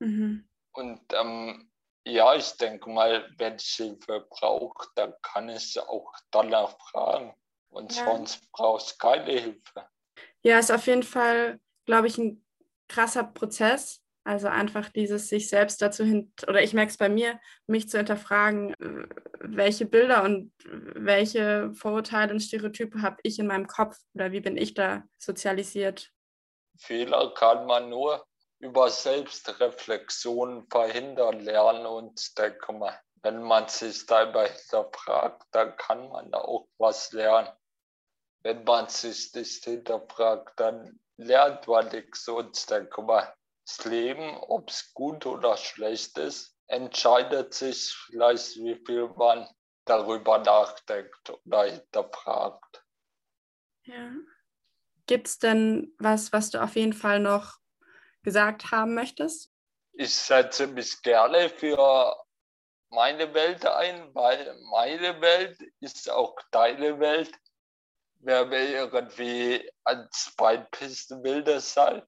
Mhm. 0.00 0.48
Und 0.72 1.00
ähm, 1.12 1.70
ja, 2.06 2.34
ich 2.34 2.52
denke 2.52 2.90
mal, 2.90 3.28
wenn 3.36 3.56
ich 3.56 3.74
Hilfe 3.74 4.26
brauche, 4.30 4.88
dann 4.94 5.14
kann 5.22 5.48
ich 5.48 5.78
auch 5.78 6.12
danach 6.30 6.78
fragen. 6.90 7.34
Und 7.70 7.94
ja. 7.96 8.04
sonst 8.04 8.50
brauchst 8.52 8.92
du 8.92 8.96
keine 8.98 9.32
Hilfe. 9.32 9.88
Ja, 10.42 10.58
ist 10.58 10.70
auf 10.70 10.86
jeden 10.86 11.02
Fall, 11.02 11.60
glaube 11.84 12.06
ich, 12.06 12.16
ein 12.18 12.44
krasser 12.88 13.24
Prozess, 13.24 14.02
Also 14.28 14.48
einfach 14.48 14.90
dieses 14.90 15.30
sich 15.30 15.48
selbst 15.48 15.80
dazu 15.80 16.04
hin, 16.04 16.30
oder 16.46 16.62
ich 16.62 16.74
merke 16.74 16.90
es 16.90 16.98
bei 16.98 17.08
mir, 17.08 17.40
mich 17.66 17.88
zu 17.88 17.96
hinterfragen, 17.96 18.74
welche 19.40 19.86
Bilder 19.86 20.22
und 20.22 20.52
welche 20.66 21.72
Vorurteile 21.72 22.34
und 22.34 22.40
Stereotype 22.40 23.00
habe 23.00 23.16
ich 23.22 23.38
in 23.38 23.46
meinem 23.46 23.66
Kopf 23.66 23.96
oder 24.12 24.30
wie 24.30 24.40
bin 24.40 24.58
ich 24.58 24.74
da 24.74 25.02
sozialisiert. 25.16 26.10
Fehler 26.76 27.32
kann 27.32 27.64
man 27.64 27.88
nur 27.88 28.22
über 28.58 28.90
Selbstreflexion 28.90 30.66
verhindern 30.68 31.40
lernen 31.40 31.86
und 31.86 32.36
denke 32.36 32.74
mal, 32.74 33.00
wenn 33.22 33.42
man 33.42 33.66
sich 33.68 34.04
dabei 34.04 34.50
hinterfragt, 34.50 35.44
dann 35.52 35.74
kann 35.78 36.06
man 36.10 36.34
auch 36.34 36.68
was 36.76 37.12
lernen. 37.12 37.48
Wenn 38.42 38.62
man 38.64 38.90
sich 38.90 39.32
nicht 39.32 39.64
hinterfragt, 39.64 40.60
dann 40.60 41.00
lernt 41.16 41.66
man 41.66 41.88
nichts 41.88 42.28
und 42.28 42.68
denke 42.68 43.00
mal, 43.00 43.32
das 43.68 43.84
Leben, 43.84 44.36
ob 44.38 44.70
es 44.70 44.94
gut 44.94 45.26
oder 45.26 45.56
schlecht 45.56 46.16
ist, 46.18 46.56
entscheidet 46.68 47.52
sich 47.52 47.94
vielleicht, 48.06 48.56
wie 48.56 48.80
viel 48.86 49.08
man 49.08 49.46
darüber 49.84 50.38
nachdenkt 50.38 51.30
oder 51.44 51.64
hinterfragt. 51.64 52.84
Ja. 53.84 54.12
Gibt 55.06 55.28
es 55.28 55.38
denn 55.38 55.94
was, 55.98 56.32
was 56.32 56.50
du 56.50 56.62
auf 56.62 56.76
jeden 56.76 56.92
Fall 56.92 57.20
noch 57.20 57.58
gesagt 58.22 58.70
haben 58.70 58.94
möchtest? 58.94 59.50
Ich 59.92 60.14
setze 60.14 60.66
mich 60.66 61.00
gerne 61.02 61.48
für 61.48 62.14
meine 62.90 63.32
Welt 63.34 63.66
ein, 63.66 64.14
weil 64.14 64.58
meine 64.70 65.20
Welt 65.20 65.58
ist 65.80 66.10
auch 66.10 66.36
deine 66.50 66.98
Welt. 67.00 67.34
Wer 68.20 68.46
mir 68.46 68.68
irgendwie 68.68 69.70
ans 69.84 70.34
Bein 70.36 70.66
pissen 70.70 71.22
will, 71.22 71.42
das 71.42 71.72
sein. 71.72 72.02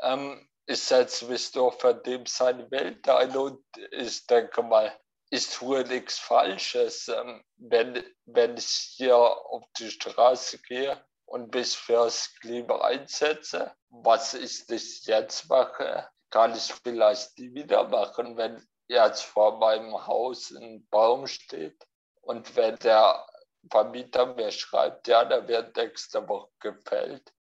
Ähm, 0.00 0.48
mich 0.66 1.54
nur 1.54 1.72
für 1.72 1.94
dem 1.94 2.26
seine 2.26 2.70
Welt 2.70 3.08
ein 3.08 3.36
und 3.36 3.64
ich 3.92 4.26
denke 4.26 4.62
mal, 4.62 4.92
ich 5.30 5.50
tue 5.50 5.84
nichts 5.84 6.18
Falsches. 6.18 7.08
Ähm, 7.08 7.44
wenn, 7.56 8.04
wenn 8.26 8.56
ich 8.56 8.94
hier 8.96 9.16
auf 9.16 9.64
die 9.78 9.90
Straße 9.90 10.58
gehe 10.58 11.04
und 11.24 11.54
mich 11.54 11.76
fürs 11.76 12.34
Klima 12.40 12.80
einsetze, 12.80 13.74
was 13.88 14.34
ich 14.34 14.68
nicht 14.68 15.06
jetzt 15.06 15.48
mache, 15.48 16.08
kann 16.30 16.54
ich 16.54 16.72
vielleicht 16.82 17.38
nie 17.38 17.54
wieder 17.54 17.88
machen, 17.88 18.36
wenn 18.36 18.66
jetzt 18.88 19.22
vor 19.22 19.58
meinem 19.58 20.06
Haus 20.06 20.50
ein 20.52 20.86
Baum 20.90 21.26
steht 21.26 21.86
und 22.20 22.54
wenn 22.56 22.76
der 22.76 23.26
Vermieter 23.70 24.26
mir 24.26 24.52
schreibt, 24.52 25.08
ja, 25.08 25.24
der 25.24 25.48
wird 25.48 25.76
nächste 25.76 26.28
Woche 26.28 26.50
gefällt, 26.60 27.32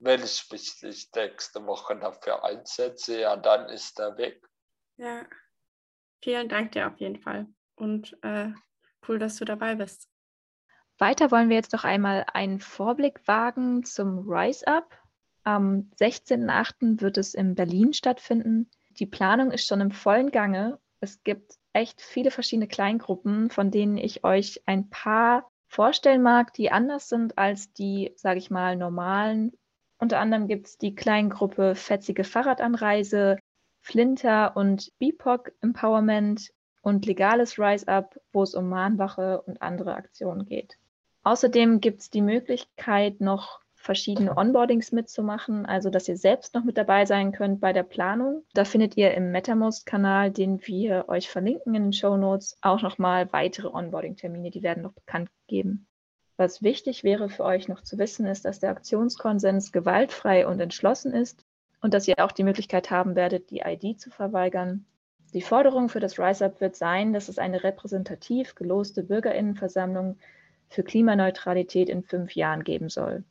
wenn 0.00 0.22
ich 0.22 0.50
mich 0.50 0.82
nicht 0.82 1.14
nächste 1.14 1.64
Woche 1.66 1.96
dafür 1.96 2.42
einsetze, 2.44 3.20
ja, 3.20 3.36
dann 3.36 3.68
ist 3.68 3.98
er 4.00 4.16
weg. 4.16 4.42
Ja, 4.96 5.26
vielen 6.22 6.48
Dank 6.48 6.72
dir 6.72 6.88
auf 6.88 6.98
jeden 6.98 7.20
Fall 7.20 7.46
und 7.76 8.16
äh, 8.22 8.48
cool, 9.06 9.18
dass 9.18 9.36
du 9.36 9.44
dabei 9.44 9.76
bist. 9.76 10.08
Weiter 10.98 11.30
wollen 11.30 11.48
wir 11.48 11.56
jetzt 11.56 11.72
noch 11.72 11.84
einmal 11.84 12.26
einen 12.32 12.60
Vorblick 12.60 13.26
wagen 13.26 13.84
zum 13.84 14.28
Rise 14.28 14.66
Up. 14.66 14.98
Am 15.44 15.90
16.08. 15.98 17.00
wird 17.00 17.16
es 17.16 17.34
in 17.34 17.54
Berlin 17.54 17.94
stattfinden. 17.94 18.70
Die 18.90 19.06
Planung 19.06 19.50
ist 19.50 19.66
schon 19.66 19.80
im 19.80 19.90
vollen 19.90 20.30
Gange. 20.30 20.78
Es 21.00 21.22
gibt 21.22 21.54
echt 21.72 22.02
viele 22.02 22.30
verschiedene 22.30 22.68
Kleingruppen, 22.68 23.50
von 23.50 23.70
denen 23.70 23.96
ich 23.96 24.24
euch 24.24 24.62
ein 24.66 24.90
paar 24.90 25.50
vorstellen 25.68 26.20
mag, 26.20 26.52
die 26.52 26.70
anders 26.70 27.08
sind 27.08 27.38
als 27.38 27.72
die, 27.72 28.12
sage 28.16 28.38
ich 28.38 28.50
mal, 28.50 28.76
normalen 28.76 29.52
unter 30.00 30.18
anderem 30.18 30.48
gibt 30.48 30.66
es 30.66 30.78
die 30.78 30.94
Kleingruppe 30.94 31.74
Fetzige 31.74 32.24
Fahrradanreise, 32.24 33.38
Flinter 33.80 34.56
und 34.56 34.92
BIPOC 34.98 35.52
Empowerment 35.60 36.50
und 36.82 37.06
legales 37.06 37.58
Rise 37.58 37.88
Up, 37.88 38.18
wo 38.32 38.42
es 38.42 38.54
um 38.54 38.68
Mahnwache 38.68 39.42
und 39.42 39.62
andere 39.62 39.94
Aktionen 39.94 40.46
geht. 40.46 40.78
Außerdem 41.22 41.80
gibt 41.80 42.00
es 42.00 42.10
die 42.10 42.22
Möglichkeit, 42.22 43.20
noch 43.20 43.60
verschiedene 43.74 44.36
Onboardings 44.36 44.92
mitzumachen, 44.92 45.64
also 45.66 45.90
dass 45.90 46.08
ihr 46.08 46.16
selbst 46.16 46.54
noch 46.54 46.64
mit 46.64 46.76
dabei 46.76 47.06
sein 47.06 47.32
könnt 47.32 47.60
bei 47.60 47.72
der 47.72 47.82
Planung. 47.82 48.44
Da 48.52 48.64
findet 48.64 48.96
ihr 48.96 49.14
im 49.14 49.30
MetaMost-Kanal, 49.32 50.30
den 50.30 50.60
wir 50.66 51.08
euch 51.08 51.30
verlinken 51.30 51.74
in 51.74 51.84
den 51.84 51.92
Show 51.92 52.16
Notes, 52.16 52.58
auch 52.60 52.82
nochmal 52.82 53.32
weitere 53.32 53.68
Onboarding-Termine, 53.68 54.50
die 54.50 54.62
werden 54.62 54.82
noch 54.82 54.92
bekannt 54.92 55.30
gegeben. 55.46 55.86
Was 56.40 56.62
wichtig 56.62 57.04
wäre 57.04 57.28
für 57.28 57.44
euch 57.44 57.68
noch 57.68 57.82
zu 57.82 57.98
wissen, 57.98 58.24
ist, 58.24 58.46
dass 58.46 58.60
der 58.60 58.70
Aktionskonsens 58.70 59.72
gewaltfrei 59.72 60.46
und 60.46 60.58
entschlossen 60.58 61.12
ist 61.12 61.44
und 61.82 61.92
dass 61.92 62.08
ihr 62.08 62.14
auch 62.16 62.32
die 62.32 62.44
Möglichkeit 62.44 62.90
haben 62.90 63.14
werdet, 63.14 63.50
die 63.50 63.60
ID 63.60 64.00
zu 64.00 64.08
verweigern. 64.08 64.86
Die 65.34 65.42
Forderung 65.42 65.90
für 65.90 66.00
das 66.00 66.18
RiseUp 66.18 66.62
wird 66.62 66.76
sein, 66.76 67.12
dass 67.12 67.28
es 67.28 67.38
eine 67.38 67.62
repräsentativ 67.62 68.54
geloste 68.54 69.02
Bürgerinnenversammlung 69.02 70.16
für 70.70 70.82
Klimaneutralität 70.82 71.90
in 71.90 72.02
fünf 72.02 72.34
Jahren 72.34 72.64
geben 72.64 72.88
soll. 72.88 73.22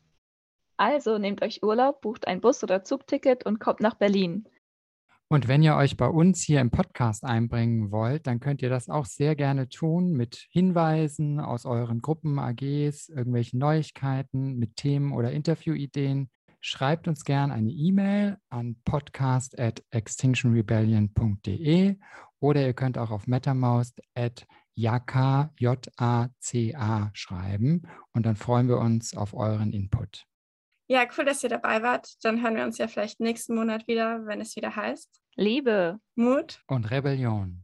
Also 0.78 1.18
nehmt 1.18 1.42
euch 1.42 1.64
Urlaub, 1.64 2.02
bucht 2.02 2.28
ein 2.28 2.42
Bus- 2.42 2.64
oder 2.64 2.84
Zugticket 2.84 3.44
und 3.44 3.60
kommt 3.60 3.80
nach 3.80 3.96
Berlin. 3.96 4.46
Und 5.32 5.48
wenn 5.48 5.62
ihr 5.62 5.76
euch 5.76 5.96
bei 5.96 6.08
uns 6.08 6.42
hier 6.42 6.60
im 6.60 6.72
Podcast 6.72 7.24
einbringen 7.24 7.92
wollt, 7.92 8.26
dann 8.26 8.40
könnt 8.40 8.64
ihr 8.64 8.70
das 8.70 8.90
auch 8.90 9.06
sehr 9.06 9.36
gerne 9.36 9.70
tun 9.70 10.14
mit 10.14 10.48
Hinweisen 10.50 11.40
aus 11.40 11.66
euren 11.66 12.02
Gruppen, 12.02 12.40
AGs, 12.40 13.10
irgendwelchen 13.10 13.60
Neuigkeiten, 13.60 14.58
mit 14.58 14.76
Themen 14.76 15.12
oder 15.12 15.32
Interviewideen. 15.32 16.32
Schreibt 16.62 17.08
uns 17.08 17.26
gerne 17.26 17.54
eine 17.54 17.70
E-Mail 17.70 18.38
an 18.50 18.78
podcast 18.84 19.60
at 19.60 19.84
extinctionrebellion.de 19.92 21.98
oder 22.40 22.66
ihr 22.66 22.74
könnt 22.74 22.98
auch 22.98 23.12
auf 23.12 23.28
MetaMoust 23.28 24.02
at 24.16 24.48
Jaka, 24.74 25.54
J-A-C-A 25.58 27.12
schreiben 27.14 27.84
und 28.14 28.26
dann 28.26 28.36
freuen 28.36 28.68
wir 28.68 28.80
uns 28.80 29.16
auf 29.16 29.36
euren 29.36 29.74
Input. 29.74 30.29
Ja, 30.92 31.06
cool, 31.16 31.24
dass 31.24 31.44
ihr 31.44 31.50
dabei 31.50 31.84
wart. 31.84 32.16
Dann 32.24 32.42
hören 32.42 32.56
wir 32.56 32.64
uns 32.64 32.80
ja 32.80 32.88
vielleicht 32.88 33.20
nächsten 33.20 33.54
Monat 33.54 33.88
wieder, 33.88 34.26
wenn 34.26 34.42
es 34.42 34.56
wieder 34.56 34.76
heißt. 34.76 35.22
Liebe, 35.36 36.00
Mut 36.16 36.64
und 36.66 36.90
Rebellion. 36.90 37.64